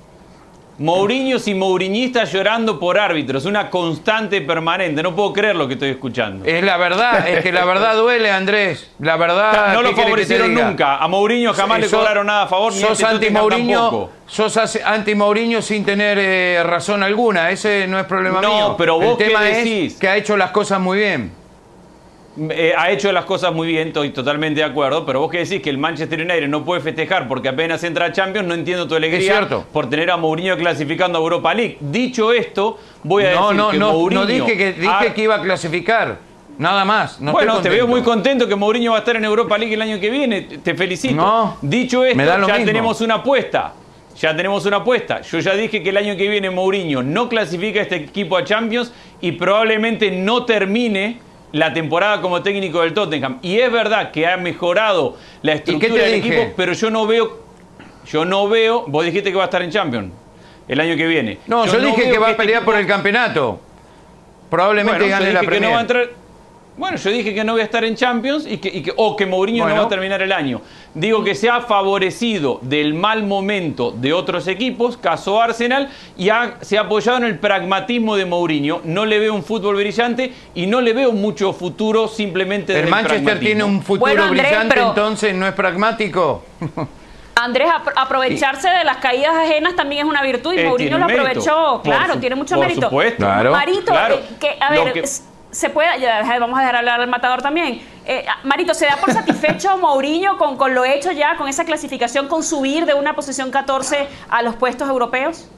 Mourinhos 0.78 1.48
y 1.48 1.54
Mouriñistas 1.54 2.30
llorando 2.32 2.78
por 2.78 2.98
árbitros, 2.98 3.46
una 3.46 3.70
constante 3.70 4.42
permanente. 4.42 5.02
No 5.02 5.16
puedo 5.16 5.32
creer 5.32 5.56
lo 5.56 5.66
que 5.66 5.74
estoy 5.74 5.90
escuchando. 5.90 6.44
Es 6.44 6.62
la 6.62 6.76
verdad, 6.76 7.26
es 7.26 7.42
que 7.42 7.50
la 7.50 7.64
verdad 7.64 7.96
duele, 7.96 8.30
Andrés. 8.30 8.90
La 8.98 9.16
verdad. 9.16 9.72
No 9.72 9.82
lo 9.82 9.94
favorecieron 9.94 10.52
nunca. 10.52 10.96
A 10.98 11.08
Mourinho 11.08 11.54
jamás 11.54 11.80
le 11.80 11.88
cobraron 11.88 12.26
nada 12.26 12.42
a 12.42 12.46
favor, 12.46 12.72
ni 12.72 12.80
sos 12.80 13.02
anti 13.02 13.30
Mourinho, 13.30 14.10
Sos 14.26 14.56
anti 14.84 15.14
Mourinho 15.14 15.62
sin 15.62 15.84
tener 15.84 16.18
eh, 16.20 16.62
razón 16.64 17.02
alguna. 17.02 17.50
Ese 17.50 17.86
no 17.86 17.98
es 17.98 18.04
problema 18.04 18.40
mío. 18.40 18.48
No, 18.50 18.76
pero 18.76 18.98
vos 19.00 19.18
El 19.18 19.28
tema 19.28 19.40
decís? 19.42 19.94
es 19.94 19.98
que 20.00 20.08
ha 20.08 20.16
hecho 20.16 20.36
las 20.36 20.50
cosas 20.50 20.80
muy 20.80 20.98
bien. 20.98 21.45
Eh, 22.38 22.74
ha 22.76 22.90
hecho 22.90 23.10
las 23.12 23.24
cosas 23.24 23.52
muy 23.54 23.68
bien, 23.68 23.88
estoy 23.88 24.10
totalmente 24.10 24.60
de 24.60 24.66
acuerdo, 24.66 25.06
pero 25.06 25.20
vos 25.20 25.30
que 25.30 25.38
decís 25.38 25.62
que 25.62 25.70
el 25.70 25.78
Manchester 25.78 26.20
United 26.20 26.48
no 26.48 26.64
puede 26.64 26.82
festejar 26.82 27.26
porque 27.28 27.48
apenas 27.48 27.82
entra 27.82 28.06
a 28.06 28.12
Champions, 28.12 28.46
no 28.46 28.54
entiendo 28.54 28.86
tu 28.86 28.94
alegría 28.94 29.48
por 29.72 29.88
tener 29.88 30.10
a 30.10 30.18
Mourinho 30.18 30.56
clasificando 30.56 31.18
a 31.18 31.22
Europa 31.22 31.54
League. 31.54 31.78
Dicho 31.80 32.32
esto, 32.32 32.78
voy 33.02 33.24
a 33.24 33.28
decir 33.30 33.56
no, 33.56 33.70
que 33.70 33.78
no, 33.78 33.92
Mourinho... 33.92 34.20
No, 34.20 34.26
dije 34.26 34.56
que, 34.56 34.72
dije 34.74 35.14
que 35.14 35.22
iba 35.22 35.36
a 35.36 35.40
clasificar. 35.40 36.18
Nada 36.58 36.84
más. 36.84 37.18
bueno, 37.20 37.60
te 37.60 37.68
veo 37.68 37.86
muy 37.86 38.02
contento 38.02 38.46
que 38.46 38.54
Mourinho 38.54 38.92
va 38.92 38.98
a 38.98 39.00
estar 39.00 39.16
en 39.16 39.24
Europa 39.24 39.56
League 39.58 39.74
el 39.74 39.82
año 39.82 40.00
que 40.00 40.10
viene. 40.10 40.42
Te 40.42 40.74
felicito. 40.74 41.14
No, 41.14 41.56
Dicho 41.62 42.04
esto, 42.04 42.46
ya 42.46 42.64
tenemos 42.64 43.00
una 43.00 43.16
apuesta. 43.16 43.72
Ya 44.18 44.34
tenemos 44.34 44.64
una 44.64 44.78
apuesta. 44.78 45.20
Yo 45.20 45.40
ya 45.40 45.54
dije 45.54 45.82
que 45.82 45.90
el 45.90 45.96
año 45.98 46.16
que 46.16 46.28
viene 46.28 46.48
Mourinho 46.48 47.02
no 47.02 47.28
clasifica 47.28 47.80
a 47.80 47.82
este 47.82 47.96
equipo 47.96 48.38
a 48.38 48.44
Champions 48.44 48.90
y 49.20 49.32
probablemente 49.32 50.10
no 50.10 50.46
termine 50.46 51.20
la 51.52 51.72
temporada 51.72 52.20
como 52.20 52.42
técnico 52.42 52.82
del 52.82 52.94
Tottenham. 52.94 53.38
Y 53.42 53.58
es 53.58 53.70
verdad 53.70 54.10
que 54.10 54.26
ha 54.26 54.36
mejorado 54.36 55.16
la 55.42 55.54
estructura 55.54 56.04
del 56.04 56.14
equipo, 56.14 56.52
pero 56.56 56.72
yo 56.72 56.90
no 56.90 57.06
veo, 57.06 57.40
yo 58.06 58.24
no 58.24 58.48
veo, 58.48 58.84
vos 58.86 59.04
dijiste 59.04 59.30
que 59.30 59.36
va 59.36 59.44
a 59.44 59.46
estar 59.46 59.62
en 59.62 59.70
Champions 59.70 60.12
el 60.68 60.80
año 60.80 60.96
que 60.96 61.06
viene. 61.06 61.38
No, 61.46 61.66
yo, 61.66 61.78
dije 61.78 62.10
que 62.10 62.18
va 62.18 62.28
a 62.28 62.30
este 62.30 62.42
pelear 62.42 62.64
por 62.64 62.76
el 62.76 62.86
campeonato. 62.86 63.60
Probablemente 64.50 65.08
gane 65.08 65.32
la 65.32 65.42
Premier. 65.42 66.10
Bueno, 66.76 66.98
yo 66.98 67.10
dije 67.10 67.34
que 67.34 67.42
no 67.42 67.52
voy 67.52 67.62
a 67.62 67.64
estar 67.64 67.84
en 67.84 67.94
Champions 67.94 68.46
y 68.46 68.58
que, 68.58 68.92
o 68.96 69.16
que 69.16 69.24
Mourinho 69.24 69.66
no 69.66 69.74
va 69.74 69.82
a 69.84 69.88
terminar 69.88 70.20
el 70.20 70.30
año. 70.30 70.60
Digo 70.96 71.22
que 71.22 71.34
se 71.34 71.50
ha 71.50 71.60
favorecido 71.60 72.58
del 72.62 72.94
mal 72.94 73.22
momento 73.22 73.90
de 73.90 74.14
otros 74.14 74.48
equipos, 74.48 74.96
caso 74.96 75.42
Arsenal, 75.42 75.90
y 76.16 76.30
se 76.62 76.78
ha 76.78 76.80
apoyado 76.80 77.18
en 77.18 77.24
el 77.24 77.38
pragmatismo 77.38 78.16
de 78.16 78.24
Mourinho. 78.24 78.80
No 78.82 79.04
le 79.04 79.18
veo 79.18 79.34
un 79.34 79.44
fútbol 79.44 79.76
brillante 79.76 80.32
y 80.54 80.66
no 80.66 80.80
le 80.80 80.94
veo 80.94 81.12
mucho 81.12 81.52
futuro 81.52 82.08
simplemente 82.08 82.80
El 82.80 82.88
Manchester 82.88 83.38
tiene 83.38 83.62
un 83.62 83.82
futuro 83.82 84.30
brillante, 84.30 84.80
entonces 84.80 85.34
no 85.34 85.46
es 85.46 85.52
pragmático. 85.52 86.42
Andrés, 87.34 87.68
aprovecharse 87.94 88.70
de 88.70 88.84
las 88.84 88.96
caídas 88.96 89.34
ajenas 89.34 89.76
también 89.76 90.06
es 90.06 90.10
una 90.10 90.22
virtud 90.22 90.54
y 90.54 90.60
eh, 90.60 90.64
Mourinho 90.66 90.96
lo 90.96 91.04
aprovechó. 91.04 91.82
claro, 91.84 92.16
tiene 92.16 92.36
mucho 92.36 92.58
mérito. 92.58 92.88
Claro, 93.18 93.52
Marito, 93.52 93.92
eh, 93.94 94.22
que, 94.40 94.56
a 94.58 94.70
ver, 94.70 95.04
se 95.50 95.70
puede, 95.70 95.88
vamos 96.40 96.58
a 96.58 96.62
dejar 96.62 96.76
hablar 96.76 97.00
al 97.00 97.08
matador 97.08 97.42
también. 97.42 97.80
Eh, 98.04 98.24
Marito, 98.44 98.74
¿se 98.74 98.86
da 98.86 98.96
por 98.96 99.12
satisfecho 99.12 99.76
Mourinho 99.78 100.36
con, 100.36 100.56
con, 100.56 100.74
lo 100.74 100.84
hecho 100.84 101.12
ya, 101.12 101.36
con 101.36 101.48
esa 101.48 101.64
clasificación, 101.64 102.28
con 102.28 102.42
subir 102.42 102.86
de 102.86 102.94
una 102.94 103.14
posición 103.14 103.50
14 103.50 104.06
a 104.28 104.42
los 104.42 104.54
puestos 104.56 104.88
europeos? 104.88 105.48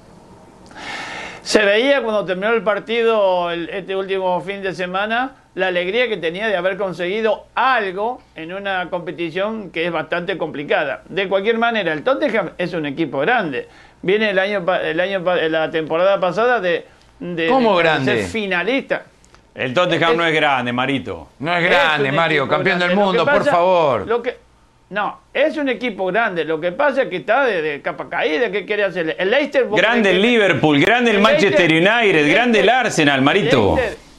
Se 1.42 1.64
veía 1.64 2.03
cuando 2.03 2.24
terminó 2.24 2.53
el 2.53 2.62
partido 2.62 3.51
este 3.51 3.96
último 3.96 4.40
fin 4.42 4.62
de 4.62 4.74
semana 4.74 5.33
la 5.55 5.68
alegría 5.68 6.07
que 6.07 6.16
tenía 6.16 6.46
de 6.46 6.57
haber 6.57 6.77
conseguido 6.77 7.46
algo 7.55 8.20
en 8.37 8.53
una 8.53 8.88
competición 8.90 9.70
que 9.70 9.87
es 9.87 9.90
bastante 9.90 10.38
complicada. 10.38 11.03
De 11.09 11.29
cualquier 11.29 11.59
manera, 11.59 11.92
el 11.92 12.05
Tottenham 12.05 12.51
es 12.59 12.74
un 12.74 12.87
equipo 12.87 13.18
grande. 13.18 13.66
Viene 14.03 14.31
el 14.31 14.38
año, 14.38 14.64
el 14.81 15.01
año 15.01 15.20
la 15.48 15.70
temporada 15.70 16.20
pasada 16.20 16.61
de, 16.61 16.87
de, 17.18 17.48
¿Cómo 17.48 17.74
grande? 17.77 18.22
ser 18.22 18.27
finalista. 18.27 19.03
El 19.55 19.75
Tottenham 19.75 20.17
no 20.17 20.25
es 20.25 20.35
grande, 20.35 20.73
Marito. 20.73 21.29
No 21.41 21.57
es 21.57 21.65
grande, 21.65 22.13
Mario, 22.13 22.47
campeón 22.49 22.79
del 22.79 22.95
mundo, 22.95 23.25
por 23.25 23.45
favor. 23.45 24.07
Lo 24.07 24.23
que, 24.23 24.37
no, 24.91 25.21
es 25.35 25.57
un 25.59 25.69
equipo 25.69 26.07
grande. 26.07 26.45
Lo 26.45 26.59
que 26.59 26.73
pasa 26.73 27.03
es 27.03 27.09
que 27.09 27.17
está 27.17 27.45
de, 27.45 27.83
capa 27.83 28.09
caída. 28.09 28.51
¿Qué 28.51 28.65
quiere 28.65 28.85
hacer? 28.85 29.17
El 29.19 29.31
Leicester. 29.31 29.67
Grande 29.71 30.11
el 30.11 30.23
Liverpool, 30.23 30.81
grande 30.81 31.11
el, 31.11 31.21
Manchester 31.21 31.71
United, 31.71 32.31
grande 32.33 32.61
el 32.61 32.69
Arsenal, 32.69 33.21
Marito. 33.21 33.77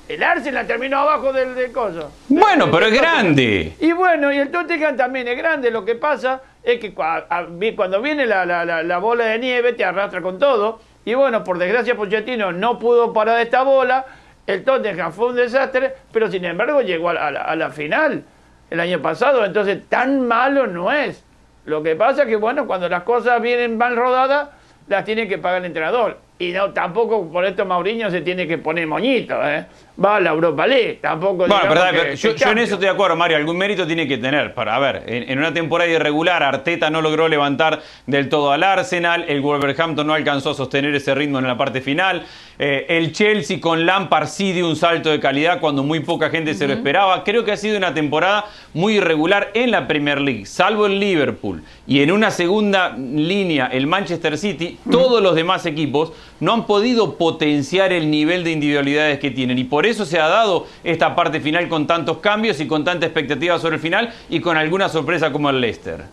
El, 0.07 0.23
Arsenal 0.23 0.67
terminó 0.67 0.99
abajo 0.99 1.33
del, 1.33 1.55
del 1.55 1.71
coso. 1.71 2.11
Bueno, 2.27 2.69
pero 2.69 2.85
es 2.85 2.93
grande. 2.93 3.73
Y 3.79 3.91
bueno, 3.93 4.31
y 4.31 4.37
el 4.37 4.51
Tottenham 4.51 4.95
también 4.95 5.27
es 5.27 5.37
grande. 5.37 5.71
Lo 5.71 5.83
que 5.83 5.95
pasa 5.95 6.41
es 6.63 6.79
que 6.79 6.93
cuando 6.93 8.01
viene 8.01 8.27
la, 8.27 8.45
la 8.45 8.97
bola 8.99 9.25
de 9.25 9.39
nieve 9.39 9.73
te 9.73 9.83
arrastra 9.83 10.21
con 10.21 10.37
todo. 10.37 10.81
Y 11.03 11.15
bueno, 11.15 11.43
por 11.43 11.57
desgracia 11.57 11.95
Pochettino 11.95 12.51
no 12.51 12.77
pudo 12.77 13.11
parar 13.13 13.39
esta 13.39 13.63
bola 13.63 14.05
el 14.49 14.63
Tottenham 14.63 15.11
fue 15.11 15.27
un 15.27 15.35
desastre, 15.35 15.93
pero 16.11 16.29
sin 16.29 16.43
embargo 16.43 16.81
llegó 16.81 17.09
a 17.09 17.55
la, 17.55 17.69
final 17.69 18.23
el 18.71 18.79
año 18.79 18.99
pasado, 18.99 19.45
entonces 19.45 19.87
tan 19.87 20.27
malo 20.27 20.65
no 20.65 20.91
es. 20.91 21.23
Lo 21.65 21.83
que 21.83 21.95
pasa 21.95 22.23
es 22.23 22.29
que, 22.29 22.35
bueno, 22.35 22.65
cuando 22.65 22.89
las 22.89 23.03
cosas 23.03 23.39
vienen 23.43 23.77
mal 23.77 23.95
rodadas, 23.95 24.49
las 24.87 25.05
tiene 25.05 25.27
que 25.27 25.37
pagar 25.37 25.59
el 25.59 25.65
entrenador. 25.65 26.17
Y 26.41 26.53
no, 26.53 26.71
tampoco 26.71 27.29
por 27.29 27.43
esto 27.43 27.65
Mauriño 27.65 28.09
se 28.09 28.21
tiene 28.21 28.47
que 28.47 28.57
poner 28.57 28.87
moñito, 28.87 29.35
¿eh? 29.45 29.65
Va 30.01 30.15
a 30.15 30.19
la 30.21 30.29
Europa 30.29 30.65
League, 30.65 30.99
tampoco... 31.01 31.45
Bueno, 31.45 31.67
verdad, 31.67 32.13
yo, 32.13 32.29
en 32.29 32.57
eso 32.59 32.75
estoy 32.75 32.87
de 32.87 32.89
acuerdo, 32.89 33.17
Mario, 33.17 33.35
algún 33.35 33.57
mérito 33.57 33.85
tiene 33.85 34.07
que 34.07 34.17
tener. 34.17 34.53
Para, 34.53 34.77
a 34.77 34.79
ver, 34.79 35.03
en, 35.05 35.37
una 35.37 35.53
temporada 35.53 35.89
irregular, 35.89 36.41
Arteta 36.41 36.89
no 36.89 37.01
logró 37.01 37.27
levantar 37.27 37.81
del 38.07 38.29
todo 38.29 38.53
al 38.53 38.63
Arsenal, 38.63 39.25
el 39.27 39.41
Wolverhampton 39.41 40.07
no 40.07 40.13
alcanzó 40.13 40.51
a 40.51 40.53
sostener 40.53 40.95
ese 40.95 41.13
ritmo 41.13 41.39
en 41.39 41.47
la 41.47 41.57
parte 41.57 41.81
final, 41.81 42.23
eh, 42.57 42.85
el 42.87 43.11
Chelsea 43.11 43.59
con 43.59 43.85
Lampard 43.85 44.29
sí 44.29 44.53
dio 44.53 44.69
un 44.69 44.77
salto 44.77 45.09
de 45.09 45.19
calidad 45.19 45.59
cuando 45.59 45.83
muy 45.83 45.99
poca 45.99 46.29
gente 46.29 46.53
se 46.53 46.67
lo 46.67 46.73
esperaba. 46.73 47.25
Creo 47.25 47.43
que 47.43 47.51
ha 47.51 47.57
sido 47.57 47.77
una 47.77 47.93
temporada 47.93 48.45
muy 48.73 48.95
irregular 48.95 49.51
en 49.53 49.71
la 49.71 49.87
Premier 49.87 50.21
League, 50.21 50.45
salvo 50.45 50.85
el 50.85 50.99
Liverpool. 51.01 51.63
Y 51.85 52.01
en 52.01 52.13
una 52.13 52.31
segunda 52.31 52.95
línea, 52.97 53.67
el 53.67 53.87
Manchester 53.87 54.37
City, 54.37 54.77
todos 54.89 55.21
los 55.21 55.35
demás 55.35 55.65
equipos 55.65 56.13
no 56.39 56.53
han 56.53 56.65
podido 56.65 57.15
potenciar 57.15 57.91
el 57.91 58.09
nivel 58.09 58.43
de 58.43 58.51
individualidades 58.51 59.19
que 59.19 59.31
tienen. 59.31 59.57
Y 59.57 59.63
por 59.63 59.85
eso 59.85 60.05
se 60.05 60.19
ha 60.19 60.27
dado 60.27 60.67
esta 60.83 61.15
parte 61.15 61.39
final 61.39 61.67
con 61.69 61.87
tantos 61.87 62.17
cambios 62.17 62.59
y 62.59 62.67
con 62.67 62.83
tanta 62.83 63.05
expectativa 63.05 63.59
sobre 63.59 63.75
el 63.75 63.81
final 63.81 64.13
y 64.29 64.39
con 64.39 64.57
alguna 64.57 64.89
sorpresa 64.89 65.31
como 65.31 65.49
el 65.49 65.61
Leicester. 65.61 66.05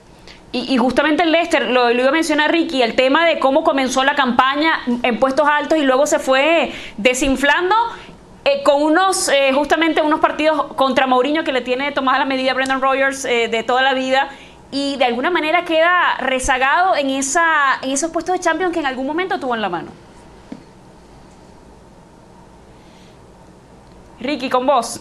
Y, 0.53 0.79
justamente 0.79 1.23
el 1.23 1.33
Leicester, 1.33 1.71
lo, 1.71 1.91
iba 1.91 2.09
a 2.09 2.13
mencionar 2.13 2.51
Ricky, 2.51 2.81
el 2.81 2.95
tema 2.95 3.27
de 3.27 3.39
cómo 3.39 3.63
comenzó 3.63 4.05
la 4.05 4.15
campaña 4.15 4.81
en 5.03 5.19
puestos 5.19 5.47
altos 5.47 5.77
y 5.77 5.83
luego 5.83 6.07
se 6.07 6.19
fue 6.19 6.73
desinflando 6.97 7.75
eh, 8.47 8.63
con 8.63 8.83
unos, 8.83 9.29
eh, 9.29 9.53
justamente 9.53 10.01
unos 10.01 10.21
partidos 10.21 10.73
contra 10.75 11.07
Mourinho 11.07 11.45
que 11.45 11.53
le 11.53 11.61
tiene 11.61 11.93
tomada 11.93 12.21
la 12.21 12.25
medida 12.25 12.55
Brendan 12.55 12.81
Rogers 12.81 13.27
eh, 13.27 13.49
de 13.49 13.65
toda 13.65 13.83
la 13.83 13.93
vida 13.93 14.31
y 14.71 14.97
de 14.97 15.05
alguna 15.05 15.31
manera 15.31 15.65
queda 15.65 16.17
rezagado 16.21 16.97
en, 16.97 17.11
esa, 17.11 17.45
en 17.83 17.91
esos 17.91 18.11
puestos 18.11 18.35
de 18.35 18.41
Champions 18.41 18.73
que 18.73 18.81
en 18.81 18.87
algún 18.87 19.07
momento 19.07 19.39
tuvo 19.39 19.55
en 19.55 19.61
la 19.61 19.69
mano. 19.69 20.06
Ricky, 24.21 24.49
con 24.49 24.67
vos. 24.67 25.01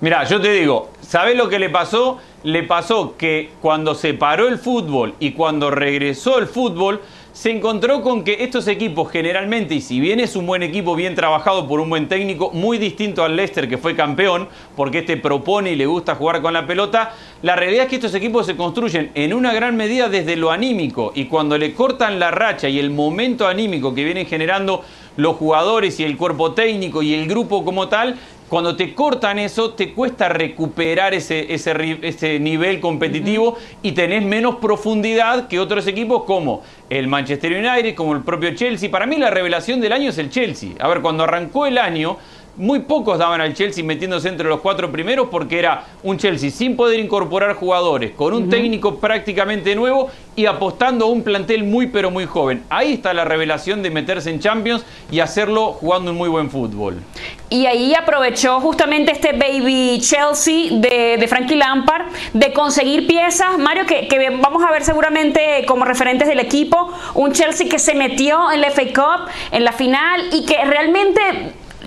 Mira, 0.00 0.24
yo 0.24 0.40
te 0.40 0.52
digo, 0.52 0.90
¿sabes 1.00 1.36
lo 1.36 1.48
que 1.48 1.60
le 1.60 1.70
pasó? 1.70 2.18
Le 2.42 2.64
pasó 2.64 3.16
que 3.16 3.52
cuando 3.60 3.94
se 3.94 4.14
paró 4.14 4.48
el 4.48 4.58
fútbol 4.58 5.14
y 5.20 5.30
cuando 5.30 5.70
regresó 5.70 6.38
el 6.40 6.48
fútbol, 6.48 7.00
se 7.32 7.50
encontró 7.50 8.02
con 8.02 8.24
que 8.24 8.44
estos 8.44 8.68
equipos 8.68 9.10
generalmente, 9.10 9.74
y 9.74 9.80
si 9.80 10.00
bien 10.00 10.20
es 10.20 10.36
un 10.36 10.46
buen 10.46 10.62
equipo, 10.62 10.94
bien 10.94 11.14
trabajado 11.14 11.66
por 11.66 11.80
un 11.80 11.88
buen 11.88 12.08
técnico, 12.08 12.50
muy 12.50 12.76
distinto 12.78 13.24
al 13.24 13.36
Leicester 13.36 13.68
que 13.68 13.78
fue 13.78 13.96
campeón, 13.96 14.48
porque 14.76 14.98
este 14.98 15.16
propone 15.16 15.72
y 15.72 15.76
le 15.76 15.86
gusta 15.86 16.14
jugar 16.14 16.42
con 16.42 16.52
la 16.52 16.66
pelota, 16.66 17.14
la 17.40 17.56
realidad 17.56 17.84
es 17.84 17.88
que 17.88 17.96
estos 17.96 18.14
equipos 18.14 18.44
se 18.44 18.56
construyen 18.56 19.12
en 19.14 19.32
una 19.32 19.54
gran 19.54 19.76
medida 19.76 20.08
desde 20.08 20.36
lo 20.36 20.50
anímico 20.50 21.12
y 21.14 21.24
cuando 21.24 21.56
le 21.56 21.74
cortan 21.74 22.18
la 22.18 22.30
racha 22.30 22.68
y 22.68 22.78
el 22.78 22.90
momento 22.90 23.46
anímico 23.46 23.94
que 23.94 24.04
vienen 24.04 24.26
generando 24.26 24.84
los 25.16 25.36
jugadores 25.36 26.00
y 26.00 26.04
el 26.04 26.16
cuerpo 26.16 26.52
técnico 26.52 27.02
y 27.02 27.14
el 27.14 27.28
grupo 27.28 27.64
como 27.64 27.88
tal, 27.88 28.16
cuando 28.52 28.76
te 28.76 28.94
cortan 28.94 29.38
eso, 29.38 29.72
te 29.72 29.94
cuesta 29.94 30.28
recuperar 30.28 31.14
ese, 31.14 31.54
ese, 31.54 32.38
nivel 32.38 32.80
competitivo 32.80 33.56
y 33.80 33.92
tenés 33.92 34.22
menos 34.22 34.56
profundidad 34.56 35.48
que 35.48 35.58
otros 35.58 35.86
equipos 35.86 36.24
como 36.24 36.62
el 36.90 37.08
Manchester 37.08 37.52
United, 37.52 37.94
como 37.94 38.12
el 38.12 38.20
propio 38.20 38.54
Chelsea. 38.54 38.90
Para 38.90 39.06
mí 39.06 39.16
la 39.16 39.30
revelación 39.30 39.80
del 39.80 39.94
año 39.94 40.10
es 40.10 40.18
el 40.18 40.28
Chelsea. 40.28 40.72
A 40.80 40.88
ver, 40.88 41.00
cuando 41.00 41.24
arrancó 41.24 41.64
el 41.64 41.78
año, 41.78 42.18
muy 42.56 42.80
pocos 42.80 43.18
daban 43.18 43.40
al 43.40 43.54
Chelsea 43.54 43.82
metiéndose 43.82 44.28
entre 44.28 44.48
los 44.48 44.60
cuatro 44.60 44.92
primeros 44.92 45.28
porque 45.30 45.58
era 45.58 45.84
un 46.02 46.18
Chelsea 46.18 46.50
sin 46.50 46.76
poder 46.76 47.00
incorporar 47.00 47.54
jugadores, 47.54 48.12
con 48.12 48.34
un 48.34 48.50
técnico 48.50 48.96
prácticamente 48.96 49.74
nuevo 49.74 50.10
y 50.36 50.46
apostando 50.46 51.06
a 51.06 51.08
un 51.08 51.22
plantel 51.22 51.64
muy 51.64 51.86
pero 51.86 52.10
muy 52.10 52.26
joven. 52.26 52.62
Ahí 52.68 52.94
está 52.94 53.14
la 53.14 53.24
revelación 53.24 53.82
de 53.82 53.90
meterse 53.90 54.30
en 54.30 54.40
Champions 54.40 54.84
y 55.10 55.20
hacerlo 55.20 55.72
jugando 55.72 56.10
un 56.10 56.16
muy 56.16 56.28
buen 56.28 56.50
fútbol. 56.50 57.02
Y 57.48 57.66
ahí 57.66 57.94
aprovechó 57.94 58.60
justamente 58.60 59.12
este 59.12 59.32
baby 59.32 60.00
Chelsea 60.00 60.70
de, 60.72 61.26
Frankie 61.28 61.56
Lampard 61.56 62.06
de 62.32 62.52
conseguir 62.52 63.06
piezas, 63.06 63.58
Mario, 63.58 63.84
que, 63.86 64.08
que, 64.08 64.30
vamos 64.30 64.62
a 64.62 64.70
ver 64.70 64.84
seguramente 64.84 65.64
como 65.66 65.84
referentes 65.84 66.28
del 66.28 66.40
equipo, 66.40 66.92
un 67.14 67.32
Chelsea 67.32 67.68
que 67.68 67.78
se 67.78 67.94
metió 67.94 68.50
en 68.50 68.62
la 68.62 68.70
FA 68.70 68.84
Cup, 68.94 69.30
en 69.50 69.64
la 69.64 69.72
final 69.72 70.28
y 70.32 70.46
que 70.46 70.64
realmente 70.64 71.20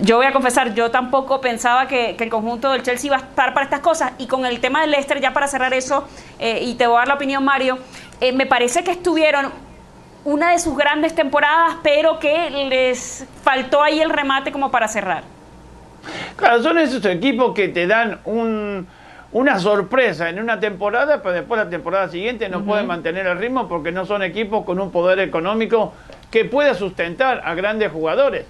yo 0.00 0.16
voy 0.16 0.26
a 0.26 0.32
confesar, 0.32 0.74
yo 0.74 0.90
tampoco 0.90 1.40
pensaba 1.40 1.88
que, 1.88 2.16
el 2.18 2.28
conjunto 2.30 2.72
del 2.72 2.82
Chelsea 2.82 3.08
iba 3.08 3.16
a 3.16 3.20
estar 3.20 3.54
para 3.54 3.64
estas 3.64 3.80
cosas. 3.80 4.12
Y 4.18 4.26
con 4.26 4.44
el 4.44 4.60
tema 4.60 4.82
del 4.82 4.90
Leicester, 4.90 5.20
ya 5.20 5.32
para 5.32 5.48
cerrar 5.48 5.72
eso, 5.74 6.06
eh, 6.38 6.60
y 6.62 6.74
te 6.74 6.86
voy 6.86 6.96
a 6.96 6.98
dar 7.00 7.08
la 7.08 7.14
opinión, 7.14 7.44
Mario, 7.44 7.78
eh, 8.20 8.32
me 8.32 8.46
parece 8.46 8.84
que 8.84 8.90
estuvieron 8.90 9.50
una 10.24 10.52
de 10.52 10.58
sus 10.58 10.76
grandes 10.76 11.14
temporadas, 11.14 11.76
pero 11.82 12.18
que 12.18 12.50
les 12.50 13.26
faltó 13.42 13.82
ahí 13.82 14.00
el 14.00 14.10
remate 14.10 14.52
como 14.52 14.70
para 14.70 14.88
cerrar. 14.88 15.22
Claro, 16.36 16.62
son 16.62 16.78
esos 16.78 17.04
equipos 17.06 17.54
que 17.54 17.68
te 17.68 17.86
dan 17.86 18.20
una 18.24 19.58
sorpresa 19.58 20.28
en 20.28 20.40
una 20.40 20.60
temporada, 20.60 21.22
pero 21.22 21.34
después 21.34 21.58
la 21.58 21.70
temporada 21.70 22.08
siguiente 22.08 22.48
no 22.48 22.64
pueden 22.64 22.86
mantener 22.86 23.26
el 23.26 23.38
ritmo 23.38 23.68
porque 23.68 23.92
no 23.92 24.04
son 24.04 24.22
equipos 24.22 24.64
con 24.64 24.80
un 24.80 24.90
poder 24.90 25.20
económico 25.20 25.94
que 26.30 26.44
pueda 26.44 26.74
sustentar 26.74 27.42
a 27.44 27.54
grandes 27.54 27.90
jugadores. 27.92 28.46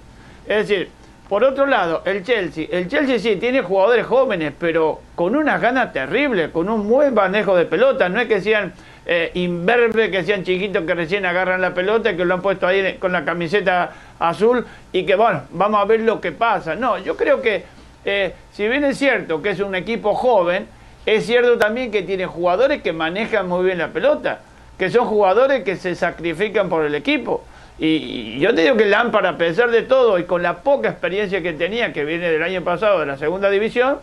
Es 0.47 0.67
decir, 0.67 0.89
por 1.27 1.43
otro 1.43 1.65
lado, 1.65 2.03
el 2.05 2.23
Chelsea. 2.23 2.67
El 2.71 2.87
Chelsea 2.87 3.19
sí 3.19 3.35
tiene 3.35 3.61
jugadores 3.61 4.05
jóvenes, 4.05 4.53
pero 4.57 5.01
con 5.15 5.35
unas 5.35 5.61
ganas 5.61 5.91
terribles, 5.91 6.51
con 6.51 6.69
un 6.69 6.87
buen 6.87 7.13
manejo 7.13 7.55
de 7.55 7.65
pelota. 7.65 8.07
No 8.07 8.21
es 8.21 8.27
que 8.27 8.39
sean 8.39 8.73
eh, 9.05 9.31
imberbes, 9.33 10.09
que 10.09 10.23
sean 10.23 10.43
chiquitos 10.43 10.83
que 10.85 10.93
recién 10.93 11.25
agarran 11.25 11.59
la 11.59 11.73
pelota 11.73 12.15
que 12.15 12.23
lo 12.23 12.33
han 12.33 12.41
puesto 12.41 12.65
ahí 12.65 12.95
con 12.99 13.11
la 13.11 13.25
camiseta 13.25 13.91
azul 14.19 14.65
y 14.93 15.05
que, 15.05 15.15
bueno, 15.15 15.43
vamos 15.51 15.81
a 15.81 15.85
ver 15.85 15.99
lo 15.99 16.21
que 16.21 16.31
pasa. 16.31 16.75
No, 16.75 16.97
yo 16.97 17.17
creo 17.17 17.41
que, 17.41 17.65
eh, 18.05 18.33
si 18.51 18.67
bien 18.67 18.85
es 18.85 18.97
cierto 18.97 19.41
que 19.41 19.49
es 19.49 19.59
un 19.59 19.75
equipo 19.75 20.15
joven, 20.15 20.67
es 21.05 21.25
cierto 21.25 21.57
también 21.57 21.91
que 21.91 22.03
tiene 22.03 22.25
jugadores 22.25 22.81
que 22.81 22.93
manejan 22.93 23.49
muy 23.49 23.65
bien 23.65 23.79
la 23.79 23.89
pelota, 23.89 24.39
que 24.77 24.89
son 24.89 25.05
jugadores 25.07 25.63
que 25.63 25.75
se 25.75 25.93
sacrifican 25.93 26.69
por 26.69 26.85
el 26.85 26.95
equipo. 26.95 27.43
Y, 27.79 28.39
yo 28.39 28.55
te 28.55 28.61
digo 28.63 28.75
que 28.75 28.85
Lampard, 28.85 29.25
a 29.25 29.37
pesar 29.37 29.69
de 29.69 29.83
todo 29.83 30.17
y 30.17 30.23
con 30.23 30.41
la 30.41 30.57
poca 30.57 30.89
experiencia 30.89 31.41
que 31.41 31.53
tenía, 31.53 31.93
que 31.93 32.05
viene 32.05 32.31
del 32.31 32.43
año 32.43 32.63
pasado 32.63 32.99
de 32.99 33.05
la 33.05 33.17
segunda 33.17 33.49
división, 33.49 33.99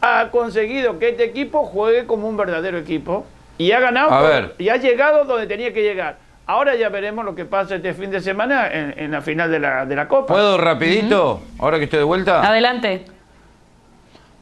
ha 0.00 0.28
conseguido 0.30 0.98
que 0.98 1.10
este 1.10 1.24
equipo 1.24 1.64
juegue 1.64 2.06
como 2.06 2.28
un 2.28 2.36
verdadero 2.36 2.78
equipo 2.78 3.26
y 3.58 3.72
ha 3.72 3.80
ganado 3.80 4.52
y 4.58 4.68
ha 4.68 4.76
llegado 4.76 5.24
donde 5.24 5.46
tenía 5.46 5.72
que 5.72 5.82
llegar. 5.82 6.16
Ahora 6.46 6.76
ya 6.76 6.88
veremos 6.90 7.24
lo 7.24 7.34
que 7.34 7.44
pasa 7.44 7.74
este 7.74 7.92
fin 7.92 8.10
de 8.10 8.20
semana 8.20 8.68
en, 8.70 9.10
la 9.10 9.20
final 9.20 9.50
de 9.50 9.58
la, 9.58 9.84
de 9.84 9.96
la 9.96 10.06
Copa. 10.06 10.32
¿Puedo 10.32 10.56
rapidito? 10.56 11.42
Ahora 11.58 11.78
que 11.78 11.84
estoy 11.84 11.98
de 11.98 12.04
vuelta. 12.04 12.46
Adelante. 12.46 13.15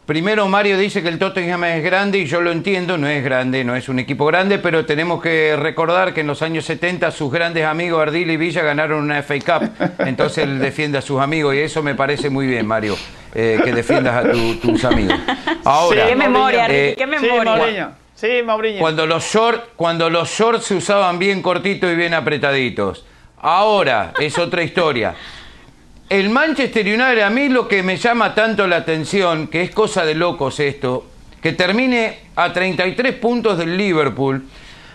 Primero 0.07 0.47
Mario 0.49 0.77
dice 0.77 1.03
que 1.03 1.09
el 1.09 1.19
Tottenham 1.19 1.65
es 1.65 1.83
grande 1.83 2.19
y 2.19 2.27
yo 2.27 2.43
lo 2.43 2.53
entiendo, 2.53 2.99
no 2.99 3.09
es 3.09 3.25
grande, 3.25 3.65
no 3.65 3.75
es 3.75 3.89
un 3.89 3.99
equipo 3.99 4.27
grande, 4.27 4.59
pero 4.59 4.85
tenemos 4.85 5.23
que 5.23 5.57
recordar 5.57 6.13
que 6.13 6.21
en 6.21 6.27
los 6.27 6.43
años 6.43 6.67
70 6.67 7.11
sus 7.11 7.33
grandes 7.33 7.65
amigos 7.65 8.03
Ardil 8.03 8.31
y 8.31 8.37
Villa 8.37 8.63
ganaron 8.63 9.03
una 9.03 9.23
FA 9.23 9.39
Cup, 9.39 9.71
entonces 10.01 10.45
él 10.45 10.59
defiende 10.59 10.99
a 10.99 11.01
sus 11.01 11.23
amigos 11.23 11.55
y 11.55 11.61
eso 11.61 11.83
me 11.83 11.95
parece 11.95 12.29
muy 12.29 12.47
bien, 12.47 12.67
Mario, 12.67 12.99
eh, 13.35 13.59
que 13.65 13.73
defiendas 13.73 14.27
a 14.27 14.31
tus 14.61 14.85
amigos. 14.85 15.19
Ahora, 15.65 16.07
qué 16.07 16.15
memoria, 16.15 16.67
eh, 16.69 16.95
qué 16.99 17.07
memoria. 17.07 17.93
Sí, 18.15 18.43
Mauriño. 18.45 18.81
Cuando 18.81 19.07
los 19.07 19.25
shorts 19.25 19.63
cuando 19.75 20.11
los 20.11 20.29
shorts 20.29 20.67
se 20.67 20.75
usaban 20.75 21.19
bien 21.19 21.41
cortitos 21.41 21.91
y 21.91 21.97
bien 21.97 22.13
apretaditos. 22.13 23.07
Ahora 23.39 24.13
es 24.21 24.39
otra 24.39 24.63
historia 24.63 25.15
el 26.09 26.31
Manchester 26.31 26.87
United, 26.87 27.21
a 27.21 27.31
mí 27.31 27.49
lo 27.49 27.67
que 27.67 27.83
me 27.83 27.97
llama 27.97 28.35
tanto 28.35 28.67
la 28.67 28.77
atención, 28.77 29.49
que 29.49 29.63
es 29.63 29.71
cosa 29.71 30.05
de 30.05 30.15
locos 30.15 30.61
esto, 30.61 31.07
que 31.41 31.53
termine 31.53 32.19
a 32.37 32.53
33 32.53 33.15
puntos 33.17 33.59
del 33.59 33.77
Liverpool. 33.77 34.45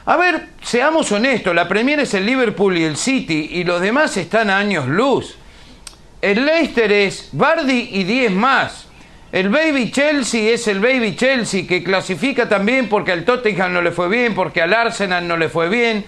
A 0.06 0.18
ver, 0.18 0.48
seamos 0.62 1.12
honestos, 1.12 1.54
la 1.54 1.68
Premier 1.68 2.00
es 2.00 2.14
el 2.14 2.26
Liverpool 2.26 2.78
y 2.78 2.84
el 2.84 2.96
City 2.96 3.50
y 3.54 3.64
los 3.64 3.82
demás 3.82 4.18
están 4.18 4.50
a 4.50 4.58
años 4.58 4.88
luz. 4.88 5.36
El 6.22 6.46
Leicester 6.46 6.92
es 6.92 7.30
Bardi 7.32 7.90
y 7.92 8.04
10 8.04 8.32
más. 8.32 8.88
El 9.32 9.50
Baby 9.50 9.92
Chelsea 9.92 10.52
es 10.52 10.68
el 10.68 10.80
Baby 10.80 11.16
Chelsea 11.16 11.68
que 11.68 11.84
clasifica 11.84 12.50
también 12.50 12.90
porque 12.90 13.12
al 13.12 13.26
Tottenham 13.26 13.74
no 13.74 13.82
le 13.82 13.92
fue 13.92 14.10
bien, 14.10 14.34
porque 14.34 14.62
al 14.62 14.74
Arsenal 14.74 15.28
no 15.28 15.38
le 15.38 15.50
fue 15.50 15.70
bien. 15.70 16.04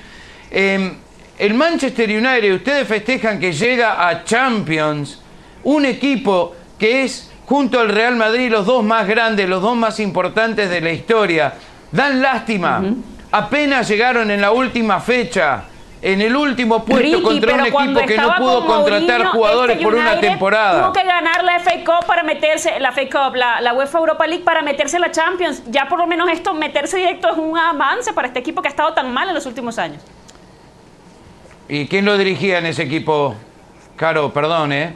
Em, 0.49 0.95
el 1.41 1.55
Manchester 1.55 2.07
United, 2.07 2.53
ustedes 2.53 2.87
festejan 2.87 3.39
que 3.39 3.51
llega 3.51 4.07
a 4.07 4.23
Champions, 4.23 5.19
un 5.63 5.85
equipo 5.85 6.53
que 6.77 7.03
es 7.03 7.31
junto 7.47 7.79
al 7.79 7.89
Real 7.89 8.15
Madrid 8.15 8.51
los 8.51 8.67
dos 8.67 8.83
más 8.83 9.07
grandes, 9.07 9.49
los 9.49 9.59
dos 9.59 9.75
más 9.75 9.99
importantes 9.99 10.69
de 10.69 10.81
la 10.81 10.91
historia. 10.91 11.55
Dan 11.91 12.21
lástima. 12.21 12.83
Apenas 13.31 13.87
llegaron 13.87 14.29
en 14.29 14.39
la 14.39 14.51
última 14.51 14.99
fecha, 14.99 15.63
en 15.99 16.21
el 16.21 16.35
último 16.35 16.85
puesto 16.85 17.23
contra 17.23 17.55
un 17.55 17.65
equipo 17.65 18.05
que 18.05 18.17
no 18.17 18.35
pudo 18.35 18.67
contratar 18.67 19.25
jugadores 19.29 19.77
este 19.77 19.83
por 19.83 19.95
una 19.95 20.19
temporada. 20.19 20.83
Tuvo 20.83 20.93
que 20.93 21.03
ganar 21.03 21.43
la 21.43 21.59
FA 21.59 21.71
Cup 21.83 22.05
para 22.05 22.21
meterse, 22.21 22.79
la 22.79 22.91
FA 22.91 23.01
Cup, 23.09 23.35
la, 23.35 23.61
la, 23.61 23.73
UEFA 23.73 23.97
Europa 23.97 24.27
League 24.27 24.43
para 24.43 24.61
meterse 24.61 24.97
en 24.97 25.01
la 25.01 25.09
Champions. 25.09 25.63
Ya 25.71 25.89
por 25.89 25.97
lo 25.97 26.05
menos 26.05 26.29
esto, 26.29 26.53
meterse 26.53 26.97
directo 26.97 27.31
es 27.31 27.37
un 27.39 27.57
avance 27.57 28.13
para 28.13 28.27
este 28.27 28.39
equipo 28.39 28.61
que 28.61 28.67
ha 28.67 28.71
estado 28.71 28.93
tan 28.93 29.11
mal 29.11 29.27
en 29.27 29.33
los 29.33 29.47
últimos 29.47 29.79
años. 29.79 30.03
¿Y 31.71 31.87
quién 31.87 32.03
lo 32.03 32.17
dirigía 32.17 32.57
en 32.57 32.65
ese 32.65 32.83
equipo? 32.83 33.33
Caro, 33.95 34.33
perdón, 34.33 34.73
¿eh? 34.73 34.93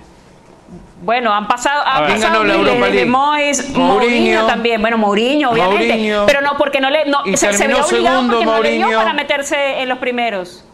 Bueno, 1.01 1.33
han 1.33 1.47
pasado, 1.47 1.81
han 1.85 2.05
pasado 2.05 2.43
la 2.43 2.55
Europa 2.55 2.89
League? 2.89 3.05
Mois, 3.05 3.69
Mourinho, 3.69 4.45
también, 4.45 4.81
bueno, 4.81 4.97
Mourinho, 4.97 5.51
obviamente, 5.51 6.13
pero 6.25 6.41
no 6.41 6.57
porque 6.57 6.81
no 6.81 6.89
le 6.89 7.05
no, 7.05 7.23
se, 7.37 7.53
se 7.53 7.67
veía 7.69 7.81
obligado 7.81 8.27
porque 8.27 8.45
no 8.45 8.61
le 8.61 8.71
dio 8.71 8.91
para 8.91 9.13
meterse 9.13 9.81
en 9.81 9.87
los 9.87 9.99
primeros. 9.99 10.65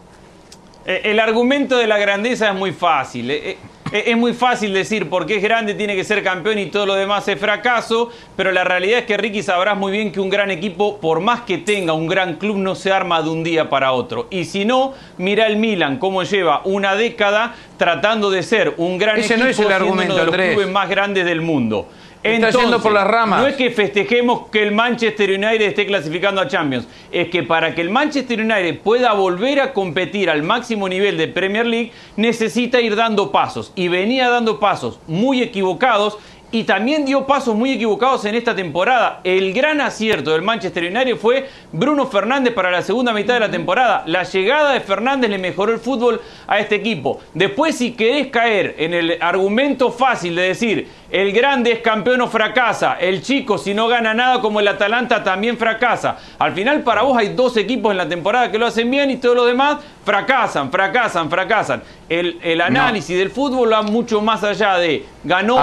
Eh, 0.86 1.02
el 1.04 1.20
argumento 1.20 1.76
de 1.76 1.86
la 1.86 1.98
grandeza 1.98 2.48
es 2.48 2.54
muy 2.56 2.72
fácil. 2.72 3.30
Eh, 3.30 3.50
eh, 3.50 3.58
es 3.92 4.16
muy 4.16 4.32
fácil 4.32 4.72
decir 4.72 5.08
porque 5.08 5.36
es 5.36 5.42
grande 5.42 5.74
tiene 5.74 5.94
que 5.94 6.04
ser 6.04 6.22
campeón 6.22 6.58
y 6.58 6.66
todo 6.66 6.86
lo 6.86 6.94
demás 6.94 7.28
es 7.28 7.38
fracaso, 7.38 8.10
pero 8.36 8.50
la 8.50 8.64
realidad 8.64 9.00
es 9.00 9.04
que 9.04 9.16
Ricky 9.16 9.42
sabrás 9.42 9.76
muy 9.76 9.92
bien 9.92 10.12
que 10.12 10.20
un 10.20 10.30
gran 10.30 10.50
equipo, 10.50 10.98
por 10.98 11.20
más 11.20 11.42
que 11.42 11.58
tenga 11.58 11.92
un 11.92 12.06
gran 12.06 12.36
club, 12.36 12.56
no 12.56 12.74
se 12.74 12.90
arma 12.90 13.22
de 13.22 13.30
un 13.30 13.44
día 13.44 13.68
para 13.68 13.92
otro. 13.92 14.28
Y 14.30 14.44
si 14.44 14.64
no, 14.64 14.94
mira 15.18 15.46
el 15.46 15.56
Milan, 15.56 15.98
cómo 15.98 16.22
lleva 16.22 16.62
una 16.64 16.94
década 16.94 17.54
tratando 17.76 18.30
de 18.30 18.42
ser 18.42 18.74
un 18.78 18.98
gran 18.98 19.18
Ese 19.18 19.34
equipo, 19.34 19.44
no 19.44 19.50
es 19.50 19.58
el 19.58 19.72
argumento, 19.72 20.14
uno 20.14 20.24
de 20.24 20.26
los 20.26 20.50
clubes 20.52 20.68
más 20.68 20.88
grandes 20.88 21.24
del 21.24 21.40
mundo. 21.40 21.88
Está 22.22 22.78
por 22.78 22.92
las 22.92 23.06
ramas. 23.06 23.40
No 23.40 23.46
es 23.46 23.56
que 23.56 23.70
festejemos 23.70 24.48
que 24.50 24.62
el 24.62 24.72
Manchester 24.72 25.30
United 25.30 25.62
esté 25.62 25.86
clasificando 25.86 26.40
a 26.40 26.46
Champions, 26.46 26.86
es 27.10 27.28
que 27.28 27.42
para 27.42 27.74
que 27.74 27.80
el 27.80 27.90
Manchester 27.90 28.40
United 28.40 28.80
pueda 28.80 29.12
volver 29.12 29.60
a 29.60 29.72
competir 29.72 30.30
al 30.30 30.42
máximo 30.42 30.88
nivel 30.88 31.16
de 31.16 31.28
Premier 31.28 31.66
League, 31.66 31.92
necesita 32.16 32.80
ir 32.80 32.94
dando 32.94 33.32
pasos. 33.32 33.72
Y 33.74 33.88
venía 33.88 34.28
dando 34.28 34.60
pasos 34.60 35.00
muy 35.08 35.42
equivocados 35.42 36.18
y 36.52 36.64
también 36.64 37.06
dio 37.06 37.26
pasos 37.26 37.56
muy 37.56 37.72
equivocados 37.72 38.26
en 38.26 38.34
esta 38.34 38.54
temporada. 38.54 39.20
El 39.24 39.54
gran 39.54 39.80
acierto 39.80 40.32
del 40.32 40.42
Manchester 40.42 40.84
United 40.84 41.16
fue 41.16 41.48
Bruno 41.72 42.06
Fernández 42.06 42.52
para 42.52 42.70
la 42.70 42.82
segunda 42.82 43.14
mitad 43.14 43.34
de 43.34 43.40
la 43.40 43.50
temporada. 43.50 44.04
La 44.06 44.22
llegada 44.22 44.74
de 44.74 44.80
Fernández 44.80 45.30
le 45.30 45.38
mejoró 45.38 45.72
el 45.72 45.78
fútbol 45.78 46.20
a 46.46 46.58
este 46.58 46.74
equipo. 46.74 47.20
Después, 47.32 47.76
si 47.76 47.92
querés 47.92 48.26
caer 48.26 48.74
en 48.78 48.92
el 48.92 49.16
argumento 49.22 49.90
fácil 49.90 50.36
de 50.36 50.42
decir 50.42 50.88
El 51.12 51.30
grande 51.30 51.70
es 51.72 51.80
campeón 51.80 52.22
o 52.22 52.26
fracasa. 52.26 52.96
El 52.98 53.22
chico, 53.22 53.58
si 53.58 53.74
no 53.74 53.86
gana 53.86 54.14
nada 54.14 54.40
como 54.40 54.60
el 54.60 54.66
Atalanta, 54.68 55.22
también 55.22 55.58
fracasa. 55.58 56.16
Al 56.38 56.52
final, 56.54 56.80
para 56.80 57.02
vos 57.02 57.18
hay 57.18 57.34
dos 57.34 57.54
equipos 57.58 57.90
en 57.90 57.98
la 57.98 58.08
temporada 58.08 58.50
que 58.50 58.58
lo 58.58 58.64
hacen 58.66 58.90
bien 58.90 59.10
y 59.10 59.16
todos 59.18 59.36
los 59.36 59.46
demás 59.46 59.76
fracasan, 60.06 60.70
fracasan, 60.72 61.28
fracasan. 61.28 61.82
El, 62.08 62.38
el 62.42 62.60
análisis 62.62 63.16
del 63.18 63.30
fútbol 63.30 63.70
va 63.70 63.82
mucho 63.82 64.22
más 64.22 64.42
allá 64.42 64.78
de 64.78 65.04
ganó, 65.22 65.58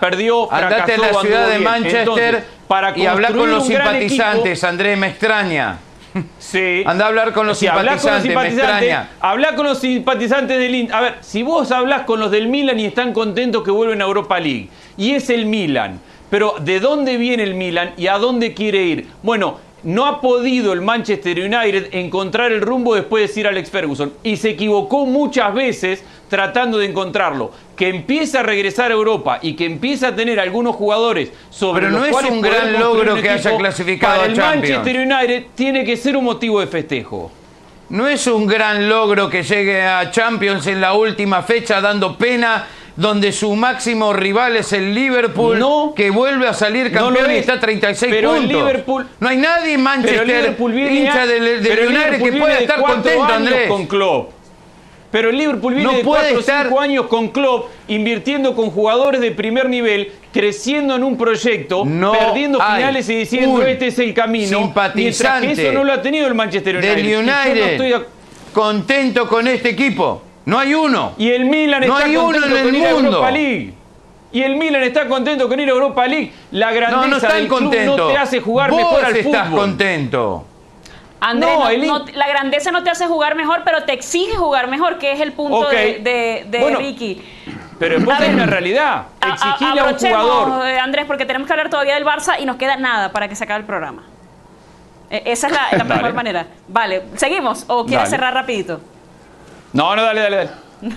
perdió, 0.00 0.50
andate 0.50 0.94
fracasó. 0.94 1.04
a 1.04 1.12
la 1.12 1.20
ciudad 1.20 1.48
de. 1.48 1.58
Manchester 1.58 1.98
Entonces, 2.00 2.44
para 2.66 2.96
y 2.98 3.06
hablar 3.06 3.34
con 3.36 3.50
los 3.50 3.66
simpatizantes, 3.66 4.58
equipo- 4.58 4.66
Andrés, 4.66 4.96
me 4.98 5.08
extraña. 5.08 5.78
Sí. 6.38 6.82
Anda 6.86 7.06
a 7.06 7.08
hablar 7.08 7.32
con 7.32 7.46
los 7.46 7.58
Si 7.58 7.66
hablás 7.66 8.02
con 8.02 8.12
los 8.12 8.22
simpatizantes, 8.22 8.34
me 8.34 8.50
simpatizantes, 8.50 8.88
extraña. 8.88 9.10
hablá 9.20 9.54
con 9.54 9.66
los 9.66 9.78
simpatizantes 9.78 10.58
del 10.58 10.74
Inter. 10.74 10.96
A 10.96 11.00
ver, 11.00 11.14
si 11.20 11.42
vos 11.42 11.70
hablás 11.70 12.02
con 12.02 12.20
los 12.20 12.30
del 12.30 12.48
Milan 12.48 12.78
y 12.78 12.84
están 12.84 13.12
contentos 13.12 13.62
que 13.62 13.70
vuelven 13.70 14.00
a 14.02 14.04
Europa 14.04 14.38
League, 14.38 14.68
y 14.96 15.12
es 15.12 15.30
el 15.30 15.46
Milan, 15.46 16.00
pero 16.30 16.54
¿de 16.60 16.80
dónde 16.80 17.16
viene 17.16 17.42
el 17.42 17.54
Milan 17.54 17.92
y 17.96 18.06
a 18.08 18.18
dónde 18.18 18.54
quiere 18.54 18.82
ir? 18.82 19.08
Bueno, 19.22 19.58
no 19.86 20.04
ha 20.04 20.20
podido 20.20 20.72
el 20.72 20.80
Manchester 20.80 21.38
United 21.38 21.90
encontrar 21.92 22.50
el 22.50 22.60
rumbo 22.60 22.96
después 22.96 23.22
de 23.22 23.32
Sir 23.32 23.46
Alex 23.46 23.70
Ferguson 23.70 24.12
y 24.24 24.36
se 24.36 24.50
equivocó 24.50 25.06
muchas 25.06 25.54
veces 25.54 26.02
tratando 26.28 26.78
de 26.78 26.86
encontrarlo. 26.86 27.52
Que 27.76 27.88
empieza 27.88 28.40
a 28.40 28.42
regresar 28.42 28.90
a 28.90 28.94
Europa 28.94 29.38
y 29.42 29.54
que 29.54 29.64
empieza 29.64 30.08
a 30.08 30.16
tener 30.16 30.40
algunos 30.40 30.74
jugadores 30.74 31.30
sobre 31.50 31.82
Pero 31.82 31.92
no 31.92 31.98
los 31.98 32.06
es 32.08 32.12
cuales 32.12 32.32
un 32.32 32.40
poder 32.40 32.54
gran 32.54 32.80
logro 32.80 33.14
un 33.14 33.22
que 33.22 33.30
haya 33.30 33.56
clasificado 33.56 34.14
para 34.14 34.24
a 34.24 34.26
el 34.26 34.34
Champions. 34.34 34.78
Manchester 34.78 35.06
United 35.06 35.46
tiene 35.54 35.84
que 35.84 35.96
ser 35.96 36.16
un 36.16 36.24
motivo 36.24 36.58
de 36.58 36.66
festejo. 36.66 37.30
No 37.90 38.08
es 38.08 38.26
un 38.26 38.48
gran 38.48 38.88
logro 38.88 39.30
que 39.30 39.44
llegue 39.44 39.82
a 39.82 40.10
Champions 40.10 40.66
en 40.66 40.80
la 40.80 40.94
última 40.94 41.42
fecha 41.42 41.80
dando 41.80 42.18
pena 42.18 42.66
donde 42.96 43.30
su 43.32 43.54
máximo 43.54 44.12
rival 44.14 44.56
es 44.56 44.72
el 44.72 44.94
Liverpool 44.94 45.58
No. 45.58 45.92
que 45.94 46.08
vuelve 46.10 46.48
a 46.48 46.54
salir 46.54 46.90
campeón 46.90 47.30
y 47.30 47.34
es. 47.34 47.40
está 47.40 47.54
a 47.54 47.60
36 47.60 48.10
Pero 48.14 48.34
el 48.34 48.42
puntos. 48.44 48.58
Liverpool- 48.62 49.06
no 49.20 49.28
hay 49.28 49.36
nadie 49.36 49.74
en 49.74 49.82
Manchester 49.82 50.20
el 50.22 50.26
Liverpool 50.28 50.72
viene 50.72 51.00
hincha 51.00 51.24
el 51.24 51.42
United 51.42 51.60
Liverpool 51.90 52.30
que 52.30 52.36
pueda 52.38 52.54
de 52.56 52.60
estar 52.62 52.80
contento, 52.80 53.22
años 53.24 53.32
Andrés. 53.36 53.68
con 53.68 53.86
Klopp. 53.86 54.30
Pero 55.10 55.30
el 55.30 55.38
Liverpool 55.38 55.74
viene 55.74 55.90
No 55.92 55.98
de 55.98 56.04
puede 56.04 56.20
4 56.22 56.36
o 56.36 56.40
estar- 56.40 56.66
5 56.66 56.80
años 56.80 57.06
con 57.06 57.28
Klopp, 57.28 57.68
invirtiendo 57.88 58.54
con 58.56 58.70
jugadores 58.70 59.20
de 59.20 59.30
primer 59.30 59.68
nivel, 59.68 60.12
creciendo 60.32 60.96
en 60.96 61.04
un 61.04 61.16
proyecto, 61.16 61.84
No 61.86 62.12
perdiendo 62.12 62.58
finales 62.58 63.08
y 63.08 63.14
diciendo 63.14 63.62
este 63.62 63.86
es 63.88 63.98
el 63.98 64.12
camino. 64.14 64.58
Mientras 64.60 64.92
que 64.92 64.98
simpatizante 65.02 65.62
eso 65.68 65.72
no 65.72 65.84
lo 65.84 65.92
ha 65.92 66.02
tenido 66.02 66.26
el 66.26 66.34
Manchester 66.34 66.76
United. 66.76 66.96
Del 66.96 67.06
yo 67.08 67.22
no 67.22 67.32
United 67.32 67.66
estoy 67.72 67.88
de 67.90 68.00
contento 68.52 69.28
con 69.28 69.46
este 69.48 69.70
equipo. 69.70 70.22
No 70.46 70.58
hay 70.58 70.74
uno. 70.74 71.12
Y 71.18 71.30
el 71.30 71.44
Milan 71.44 71.80
No 71.86 71.94
está 71.98 72.06
hay 72.08 72.16
uno 72.16 72.24
contento 72.32 72.46
en 72.48 72.56
el 72.56 72.64
con 72.64 72.74
ir 72.74 72.86
a. 72.86 72.90
Europa 72.90 73.30
League. 73.30 73.74
Y 74.32 74.42
el 74.42 74.56
Milan 74.56 74.82
está 74.82 75.06
contento 75.08 75.48
con 75.48 75.60
ir 75.60 75.68
a 75.68 75.72
Europa 75.72 76.06
League. 76.06 76.32
La 76.52 76.72
grandeza 76.72 77.00
No, 77.02 77.06
no 77.08 77.16
están 77.16 77.32
del 77.36 77.48
club 77.48 77.74
no 77.96 78.06
te 78.08 78.16
hace 78.16 78.40
jugar 78.40 78.70
Vos 78.70 78.78
mejor 78.80 79.04
al 79.04 79.16
estás 79.16 79.48
fútbol. 79.48 79.60
contento. 79.60 80.46
Andrés, 81.20 81.52
No, 81.54 81.64
no- 81.64 81.70
el 81.70 81.82
in- 81.84 81.88
no- 81.90 82.04
la 82.14 82.28
grandeza 82.28 82.70
no 82.70 82.82
te 82.84 82.90
hace 82.90 83.06
jugar 83.06 83.34
mejor, 83.34 83.62
pero 83.64 83.84
te 83.84 83.92
exige 83.92 84.36
jugar 84.36 84.68
mejor, 84.68 84.98
que 84.98 85.12
es 85.12 85.20
el 85.20 85.32
punto 85.32 85.68
de, 85.68 85.98
de- 86.00 86.46
de 86.48 86.58
Bueno, 86.60 86.78
Ricky. 86.78 87.22
Pero 87.78 87.96
después 87.96 88.18
A 88.18 88.22
hay 88.22 88.30
una 88.34 88.46
realidad. 88.46 89.04
A- 89.20 89.26
a- 89.26 89.32
Exigirle 89.34 89.80
a 89.80 89.84
un 89.84 89.94
jugador. 89.98 90.66
Andrés, 90.78 91.06
porque 91.06 91.24
tenemos 91.26 91.46
que 91.46 91.52
hablar 91.54 91.70
todavía 91.70 91.94
del 91.94 92.04
Barça 92.04 92.34
y 92.38 92.44
nos 92.44 92.56
queda 92.56 92.76
nada 92.76 93.10
para 93.12 93.28
que 93.28 93.34
se 93.34 93.44
acabe 93.44 93.60
el 93.60 93.66
programa. 93.66 94.02
Eh, 95.10 95.22
esa 95.26 95.46
es 95.48 95.52
la, 95.54 95.78
la 95.78 95.84
mejor 95.96 96.14
manera. 96.14 96.46
Vale, 96.68 97.02
¿seguimos 97.16 97.64
o 97.68 97.84
quieres 97.84 98.04
Dale. 98.04 98.10
cerrar 98.10 98.34
rapidito? 98.34 98.80
No, 99.76 99.94
no, 99.94 100.02
dale, 100.02 100.20
dale, 100.22 100.36
dale. 100.36 100.50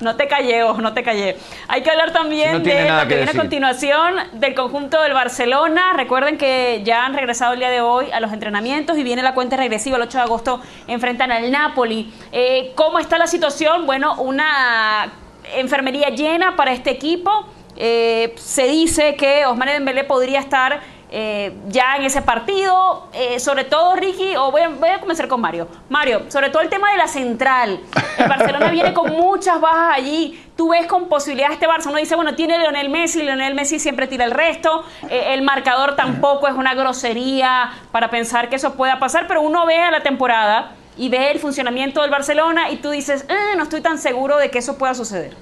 No 0.00 0.14
te 0.14 0.28
callé, 0.28 0.62
ojo, 0.62 0.80
no 0.80 0.94
te 0.94 1.02
callé. 1.02 1.36
Hay 1.66 1.82
que 1.82 1.90
hablar 1.90 2.12
también 2.12 2.52
no 2.52 2.58
de 2.60 2.64
lo 2.64 2.70
que, 2.70 2.70
que 2.70 3.06
viene 3.06 3.24
decir. 3.24 3.36
a 3.36 3.42
continuación 3.42 4.14
del 4.34 4.54
conjunto 4.54 5.02
del 5.02 5.12
Barcelona. 5.12 5.92
Recuerden 5.96 6.38
que 6.38 6.82
ya 6.84 7.04
han 7.04 7.14
regresado 7.14 7.54
el 7.54 7.58
día 7.58 7.70
de 7.70 7.80
hoy 7.80 8.06
a 8.12 8.20
los 8.20 8.32
entrenamientos 8.32 8.96
y 8.96 9.02
viene 9.02 9.22
la 9.22 9.34
cuenta 9.34 9.56
regresiva. 9.56 9.96
El 9.96 10.04
8 10.04 10.18
de 10.18 10.24
agosto 10.24 10.60
enfrentan 10.86 11.32
al 11.32 11.50
Napoli. 11.50 12.12
Eh, 12.30 12.72
¿Cómo 12.76 13.00
está 13.00 13.18
la 13.18 13.26
situación? 13.26 13.86
Bueno, 13.86 14.20
una 14.22 15.10
enfermería 15.56 16.10
llena 16.10 16.54
para 16.54 16.72
este 16.72 16.90
equipo. 16.90 17.48
Eh, 17.76 18.34
se 18.36 18.68
dice 18.68 19.16
que 19.16 19.46
Osmane 19.46 19.72
Dembélé 19.72 20.04
podría 20.04 20.38
estar 20.38 20.80
eh, 21.10 21.56
ya 21.68 21.96
en 21.96 22.04
ese 22.04 22.20
partido, 22.20 23.08
eh, 23.12 23.40
sobre 23.40 23.64
todo 23.64 23.96
Ricky, 23.96 24.36
o 24.36 24.50
voy 24.50 24.62
a, 24.62 24.68
voy 24.68 24.90
a 24.90 25.00
comenzar 25.00 25.26
con 25.26 25.40
Mario. 25.40 25.66
Mario, 25.88 26.22
sobre 26.28 26.50
todo 26.50 26.62
el 26.62 26.68
tema 26.68 26.90
de 26.90 26.98
la 26.98 27.08
central. 27.08 27.80
El 28.18 28.28
Barcelona 28.28 28.68
viene 28.68 28.92
con 28.92 29.10
muchas 29.12 29.60
bajas 29.60 29.96
allí. 29.96 30.44
Tú 30.56 30.70
ves 30.70 30.86
con 30.86 31.08
posibilidades 31.08 31.54
este 31.54 31.66
Barça. 31.66 31.86
Uno 31.86 31.98
dice, 31.98 32.14
bueno, 32.14 32.34
tiene 32.34 32.58
Lionel 32.58 32.90
Messi, 32.90 33.22
Lionel 33.22 33.54
Messi 33.54 33.78
siempre 33.78 34.06
tira 34.06 34.24
el 34.24 34.32
resto. 34.32 34.84
Eh, 35.08 35.34
el 35.34 35.42
marcador 35.42 35.96
tampoco 35.96 36.46
es 36.46 36.54
una 36.54 36.74
grosería 36.74 37.70
para 37.90 38.10
pensar 38.10 38.48
que 38.50 38.56
eso 38.56 38.74
pueda 38.74 38.98
pasar, 38.98 39.26
pero 39.26 39.40
uno 39.40 39.64
ve 39.66 39.78
a 39.78 39.90
la 39.90 40.02
temporada 40.02 40.72
y 40.96 41.08
ve 41.08 41.30
el 41.30 41.38
funcionamiento 41.38 42.02
del 42.02 42.10
Barcelona 42.10 42.70
y 42.70 42.76
tú 42.76 42.90
dices, 42.90 43.24
"Eh, 43.28 43.56
no 43.56 43.62
estoy 43.62 43.80
tan 43.80 43.98
seguro 43.98 44.36
de 44.36 44.50
que 44.50 44.58
eso 44.58 44.76
pueda 44.76 44.94
suceder. 44.94 45.32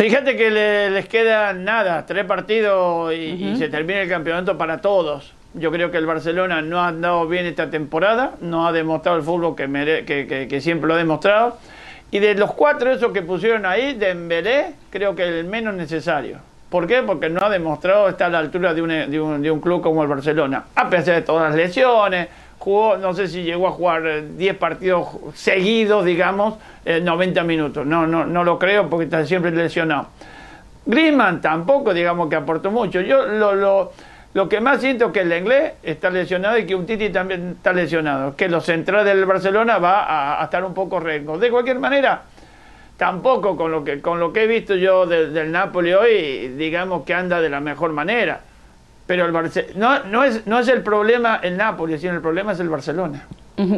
Fíjate 0.00 0.34
que 0.34 0.50
le- 0.50 0.88
les 0.88 1.06
queda 1.06 1.52
nada, 1.52 2.06
tres 2.06 2.24
partidos 2.24 3.12
y, 3.12 3.16
y 3.16 3.56
se 3.58 3.68
termina 3.68 4.00
el 4.00 4.08
campeonato 4.08 4.56
para 4.56 4.80
todos. 4.80 5.34
Yo 5.52 5.70
creo 5.70 5.90
que 5.90 5.98
el 5.98 6.06
Barcelona 6.06 6.62
no 6.62 6.80
ha 6.80 6.88
andado 6.88 7.28
bien 7.28 7.44
esta 7.44 7.68
temporada, 7.68 8.32
no 8.40 8.66
ha 8.66 8.72
demostrado 8.72 9.18
el 9.18 9.22
fútbol 9.24 9.54
que, 9.54 9.68
mere- 9.68 10.06
que, 10.06 10.26
que- 10.26 10.48
que 10.48 10.60
siempre 10.62 10.88
lo 10.88 10.94
ha 10.94 10.96
demostrado. 10.96 11.58
Y 12.10 12.18
de 12.18 12.34
los 12.34 12.54
cuatro 12.54 12.90
esos 12.90 13.12
que 13.12 13.20
pusieron 13.20 13.66
ahí, 13.66 13.92
Dembélé 13.92 14.72
creo 14.88 15.14
que 15.14 15.24
el 15.40 15.44
menos 15.44 15.74
necesario. 15.74 16.38
¿Por 16.70 16.86
qué? 16.86 17.02
Porque 17.02 17.28
no 17.28 17.44
ha 17.44 17.50
demostrado 17.50 18.08
estar 18.08 18.28
a 18.28 18.30
la 18.30 18.38
altura 18.38 18.72
de 18.72 18.80
un, 18.80 18.88
de 18.88 19.20
un- 19.20 19.42
de 19.42 19.50
un 19.50 19.60
club 19.60 19.82
como 19.82 20.00
el 20.02 20.08
Barcelona. 20.08 20.64
A 20.76 20.88
pesar 20.88 21.16
de 21.16 21.20
todas 21.22 21.48
las 21.50 21.56
lesiones, 21.56 22.28
jugó, 22.60 22.98
no 22.98 23.14
sé 23.14 23.26
si 23.26 23.42
llegó 23.42 23.68
a 23.68 23.72
jugar 23.72 24.06
eh, 24.06 24.22
10 24.36 24.56
partidos 24.58 25.08
seguidos, 25.34 26.04
digamos, 26.04 26.58
eh, 26.84 27.00
90 27.00 27.42
minutos. 27.42 27.86
No, 27.86 28.06
no, 28.06 28.26
no 28.26 28.44
lo 28.44 28.58
creo 28.58 28.88
porque 28.88 29.04
está 29.04 29.24
siempre 29.24 29.50
lesionado. 29.50 30.08
Griezmann 30.84 31.40
tampoco, 31.40 31.94
digamos 31.94 32.28
que 32.28 32.36
aportó 32.36 32.70
mucho. 32.70 33.00
Yo 33.00 33.24
lo, 33.26 33.54
lo, 33.54 33.92
lo 34.34 34.48
que 34.48 34.60
más 34.60 34.82
siento 34.82 35.06
es 35.06 35.12
que 35.12 35.20
el 35.20 35.32
inglés 35.32 35.72
está 35.82 36.10
lesionado 36.10 36.58
y 36.58 36.66
que 36.66 36.74
un 36.74 36.84
Titi 36.84 37.08
también 37.08 37.54
está 37.56 37.72
lesionado. 37.72 38.36
Que 38.36 38.48
los 38.48 38.66
centrales 38.66 39.06
del 39.06 39.24
Barcelona 39.24 39.78
va 39.78 40.38
a, 40.38 40.44
estar 40.44 40.62
un 40.62 40.74
poco 40.74 41.00
riesgo. 41.00 41.38
De 41.38 41.50
cualquier 41.50 41.78
manera, 41.78 42.24
tampoco 42.98 43.56
con 43.56 43.72
lo 43.72 43.82
que, 43.82 44.02
con 44.02 44.20
lo 44.20 44.34
que 44.34 44.44
he 44.44 44.46
visto 44.46 44.74
yo 44.74 45.06
del 45.06 45.50
Napoli 45.50 45.94
hoy, 45.94 46.48
digamos 46.58 47.04
que 47.06 47.14
anda 47.14 47.40
de 47.40 47.48
la 47.48 47.60
mejor 47.60 47.92
manera. 47.92 48.40
Pero 49.10 49.26
el 49.26 49.32
Barce- 49.32 49.74
no, 49.74 50.04
no, 50.04 50.22
es, 50.22 50.46
no 50.46 50.60
es 50.60 50.68
el 50.68 50.84
problema 50.84 51.40
el 51.42 51.56
Napoli, 51.56 51.98
sino 51.98 52.12
el 52.14 52.20
problema 52.20 52.52
es 52.52 52.60
el 52.60 52.68
Barcelona. 52.68 53.26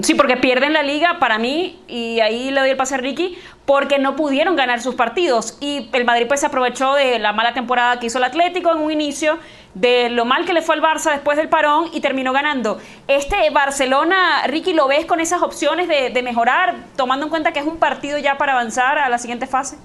Sí, 0.03 0.15
porque 0.15 0.37
pierden 0.37 0.75
la 0.75 0.83
liga 0.83 1.17
para 1.21 1.39
mí, 1.39 1.81
y 1.89 2.21
ahí 2.21 2.51
le 2.51 2.61
doy 2.61 2.69
el 2.69 2.77
pase 2.77 2.97
a 2.97 2.99
Ricky, 2.99 3.39
porque 3.65 3.99
no 3.99 4.15
pudieron 4.15 4.57
ganar 4.57 4.83
sus 4.83 4.95
partidos. 4.95 5.57
Y 5.59 5.89
el 5.95 6.05
Madrid 6.05 6.27
pues 6.29 6.41
se 6.41 6.47
aprovechó 6.47 6.93
de 6.97 7.19
la 7.19 7.33
mala 7.33 7.55
temporada 7.55 7.99
que 7.99 8.09
hizo 8.09 8.19
el 8.19 8.25
Atlético 8.25 8.73
en 8.73 8.79
un 8.79 8.93
inicio, 8.93 9.39
de 9.73 10.11
lo 10.11 10.27
mal 10.27 10.45
que 10.45 10.53
le 10.53 10.61
fue 10.61 10.75
al 10.75 10.83
Barça 10.83 11.11
después 11.13 11.39
del 11.39 11.49
parón 11.49 11.87
y 11.95 12.03
terminó 12.03 12.35
ganando. 12.35 12.79
Este 13.09 13.49
Barcelona, 13.53 14.43
Ricky, 14.49 14.75
¿lo 14.75 14.87
ves 14.87 15.07
con 15.07 15.19
esas 15.19 15.41
opciones 15.41 15.89
de, 15.89 16.11
de 16.11 16.23
mejorar, 16.23 16.75
tomando 16.95 17.25
en 17.25 17.31
cuenta 17.31 17.53
que 17.53 17.61
es 17.61 17.67
un 17.67 17.79
partido 17.79 18.19
ya 18.19 18.37
para 18.37 18.53
avanzar 18.53 18.99
a 18.99 19.09
la 19.09 19.17
siguiente 19.17 19.47
fase? 19.47 19.79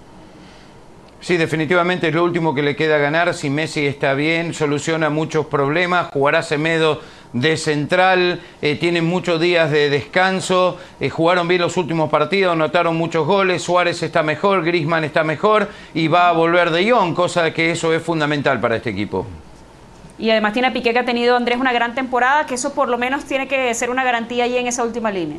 Sí, 1.20 1.36
definitivamente 1.36 2.10
es 2.10 2.14
lo 2.14 2.24
último 2.24 2.54
que 2.54 2.62
le 2.62 2.76
queda 2.76 2.98
ganar. 2.98 3.34
Si 3.34 3.50
Messi 3.50 3.86
está 3.86 4.14
bien, 4.14 4.54
soluciona 4.54 5.10
muchos 5.10 5.48
problemas. 5.48 6.10
Jugará 6.14 6.44
Semedo 6.44 7.02
de 7.34 7.58
central, 7.58 8.40
eh, 8.62 8.76
tienen 8.76 9.06
muchos 9.06 9.42
días 9.42 9.70
de 9.72 9.90
descanso. 9.90 10.78
eh, 11.00 11.10
jugaron 11.10 11.48
bien 11.48 11.62
los 11.62 11.76
últimos 11.76 12.10
partidos, 12.10 12.54
anotaron 12.54 12.96
muchos 12.96 13.26
goles. 13.26 13.64
Suárez 13.64 14.02
está 14.04 14.24
mejor, 14.24 14.64
Grisman 14.64 15.04
está 15.04 15.24
mejor 15.24 15.70
y 15.94 16.08
va 16.08 16.30
a 16.30 16.32
volver 16.32 16.70
de 16.72 16.84
Ion, 16.84 17.14
cosa 17.14 17.52
que 17.52 17.72
eso 17.72 17.94
es 17.94 18.02
fundamental 18.02 18.60
para 18.60 18.78
este 18.78 18.92
equipo. 18.92 19.26
Y 20.20 20.30
además 20.32 20.54
tiene 20.54 20.70
a 20.70 20.74
Piqué 20.74 20.94
que 20.94 21.00
ha 21.00 21.06
tenido 21.06 21.36
Andrés 21.36 21.60
una 21.60 21.74
gran 21.74 21.94
temporada, 21.94 22.46
que 22.46 22.56
eso 22.56 22.74
por 22.74 22.90
lo 22.90 22.98
menos 22.98 23.26
tiene 23.26 23.48
que 23.48 23.74
ser 23.74 23.90
una 23.90 24.04
garantía 24.04 24.46
ahí 24.46 24.58
en 24.58 24.68
esa 24.68 24.84
última 24.84 25.12
línea. 25.12 25.38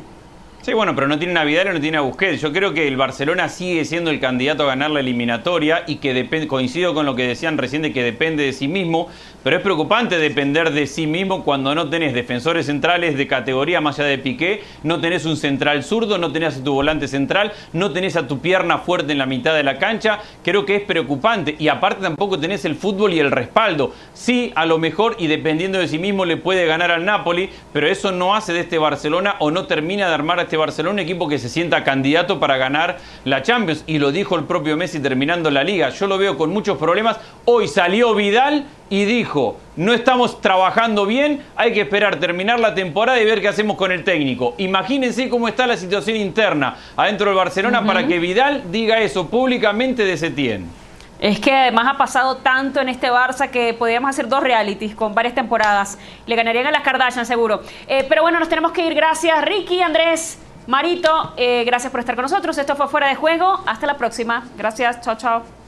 Sí, 0.61 0.73
bueno, 0.73 0.93
pero 0.93 1.07
no 1.07 1.17
tiene 1.17 1.39
a 1.39 1.45
Vidal 1.45 1.67
y 1.67 1.73
no 1.75 1.79
tiene 1.79 1.97
a 1.97 2.01
Busquets. 2.01 2.41
Yo 2.41 2.51
creo 2.51 2.73
que 2.73 2.85
el 2.85 2.97
Barcelona 2.97 3.47
sigue 3.47 3.85
siendo 3.85 4.11
el 4.11 4.19
candidato 4.19 4.63
a 4.63 4.67
ganar 4.67 4.91
la 4.91 4.99
eliminatoria 4.99 5.85
y 5.87 5.95
que 5.95 6.13
depende, 6.13 6.47
coincido 6.47 6.93
con 6.93 7.05
lo 7.05 7.15
que 7.15 7.25
decían 7.25 7.57
recién 7.57 7.81
de 7.81 7.93
que 7.93 8.03
depende 8.03 8.43
de 8.43 8.51
sí 8.51 8.67
mismo, 8.67 9.07
pero 9.41 9.55
es 9.55 9.63
preocupante 9.63 10.17
depender 10.17 10.71
de 10.73 10.85
sí 10.85 11.07
mismo 11.07 11.45
cuando 11.45 11.73
no 11.73 11.89
tenés 11.89 12.13
defensores 12.13 12.65
centrales 12.65 13.17
de 13.17 13.25
categoría 13.25 13.79
más 13.79 13.99
allá 13.99 14.09
de 14.09 14.17
Piqué, 14.17 14.61
no 14.83 14.99
tenés 14.99 15.23
un 15.25 15.37
central 15.37 15.81
zurdo, 15.81 16.17
no 16.17 16.33
tenés 16.33 16.57
a 16.57 16.63
tu 16.63 16.73
volante 16.73 17.07
central, 17.07 17.53
no 17.71 17.93
tenés 17.93 18.17
a 18.17 18.27
tu 18.27 18.39
pierna 18.39 18.79
fuerte 18.79 19.13
en 19.13 19.17
la 19.17 19.25
mitad 19.25 19.55
de 19.55 19.63
la 19.63 19.77
cancha. 19.77 20.19
Creo 20.43 20.65
que 20.65 20.75
es 20.75 20.81
preocupante 20.81 21.55
y 21.57 21.69
aparte 21.69 22.01
tampoco 22.01 22.37
tenés 22.37 22.65
el 22.65 22.75
fútbol 22.75 23.13
y 23.13 23.19
el 23.19 23.31
respaldo. 23.31 23.93
Sí, 24.13 24.51
a 24.55 24.65
lo 24.65 24.77
mejor 24.77 25.15
y 25.19 25.27
dependiendo 25.27 25.79
de 25.79 25.87
sí 25.87 25.99
mismo 25.99 26.25
le 26.25 26.35
puede 26.35 26.65
ganar 26.65 26.91
al 26.91 27.05
Napoli, 27.05 27.49
pero 27.71 27.87
eso 27.87 28.11
no 28.11 28.35
hace 28.35 28.51
de 28.51 28.59
este 28.59 28.77
Barcelona 28.77 29.37
o 29.39 29.51
no 29.51 29.65
termina 29.65 30.09
de 30.09 30.13
armar 30.13 30.48
este 30.49 30.57
Barcelona 30.57 30.93
un 30.93 30.99
equipo 30.99 31.27
que 31.27 31.37
se 31.37 31.47
sienta 31.47 31.83
candidato 31.83 32.39
para 32.39 32.57
ganar 32.57 32.97
la 33.23 33.43
Champions. 33.43 33.83
Y 33.85 33.99
lo 33.99 34.11
dijo 34.11 34.35
el 34.35 34.45
propio 34.45 34.75
Messi 34.75 34.99
terminando 34.99 35.51
la 35.51 35.63
liga. 35.63 35.89
Yo 35.89 36.07
lo 36.07 36.17
veo 36.17 36.37
con 36.39 36.49
muchos 36.49 36.79
problemas. 36.79 37.19
Hoy 37.45 37.67
salió 37.67 38.15
Vidal 38.15 38.65
y 38.89 39.05
dijo, 39.05 39.59
no 39.75 39.93
estamos 39.93 40.41
trabajando 40.41 41.05
bien, 41.05 41.43
hay 41.55 41.71
que 41.71 41.81
esperar 41.81 42.15
terminar 42.15 42.59
la 42.59 42.73
temporada 42.73 43.21
y 43.21 43.25
ver 43.25 43.41
qué 43.41 43.47
hacemos 43.47 43.77
con 43.77 43.91
el 43.91 44.03
técnico. 44.03 44.55
Imagínense 44.57 45.29
cómo 45.29 45.47
está 45.47 45.67
la 45.67 45.77
situación 45.77 46.17
interna 46.17 46.75
adentro 46.97 47.27
del 47.27 47.35
Barcelona 47.35 47.85
para 47.85 48.07
que 48.07 48.17
Vidal 48.17 48.71
diga 48.71 48.99
eso 49.01 49.27
públicamente 49.27 50.03
de 50.03 50.17
Setién. 50.17 50.65
Es 51.19 51.39
que 51.39 51.53
además 51.53 51.85
ha 51.87 51.97
pasado 51.97 52.37
tanto 52.37 52.79
en 52.79 52.87
este 52.87 53.11
Barça 53.11 53.49
que 53.49 53.73
podríamos 53.73 54.09
hacer 54.09 54.29
dos 54.29 54.41
realities 54.41 54.95
con 54.95 55.13
varias 55.13 55.35
temporadas. 55.35 55.97
Le 56.25 56.35
ganarían 56.35 56.67
a 56.67 56.71
las 56.71 56.81
Kardashian 56.81 57.25
seguro. 57.25 57.61
Eh, 57.87 58.05
pero 58.07 58.21
bueno, 58.21 58.39
nos 58.39 58.47
tenemos 58.47 58.71
que 58.71 58.85
ir. 58.85 58.93
Gracias 58.93 59.43
Ricky, 59.43 59.81
Andrés, 59.81 60.39
Marito. 60.67 61.33
Eh, 61.35 61.63
gracias 61.65 61.91
por 61.91 61.99
estar 61.99 62.15
con 62.15 62.23
nosotros. 62.23 62.57
Esto 62.57 62.75
fue 62.75 62.87
Fuera 62.87 63.09
de 63.09 63.15
Juego. 63.15 63.61
Hasta 63.65 63.85
la 63.85 63.97
próxima. 63.97 64.45
Gracias. 64.57 65.01
Chao, 65.01 65.15
chao. 65.17 65.58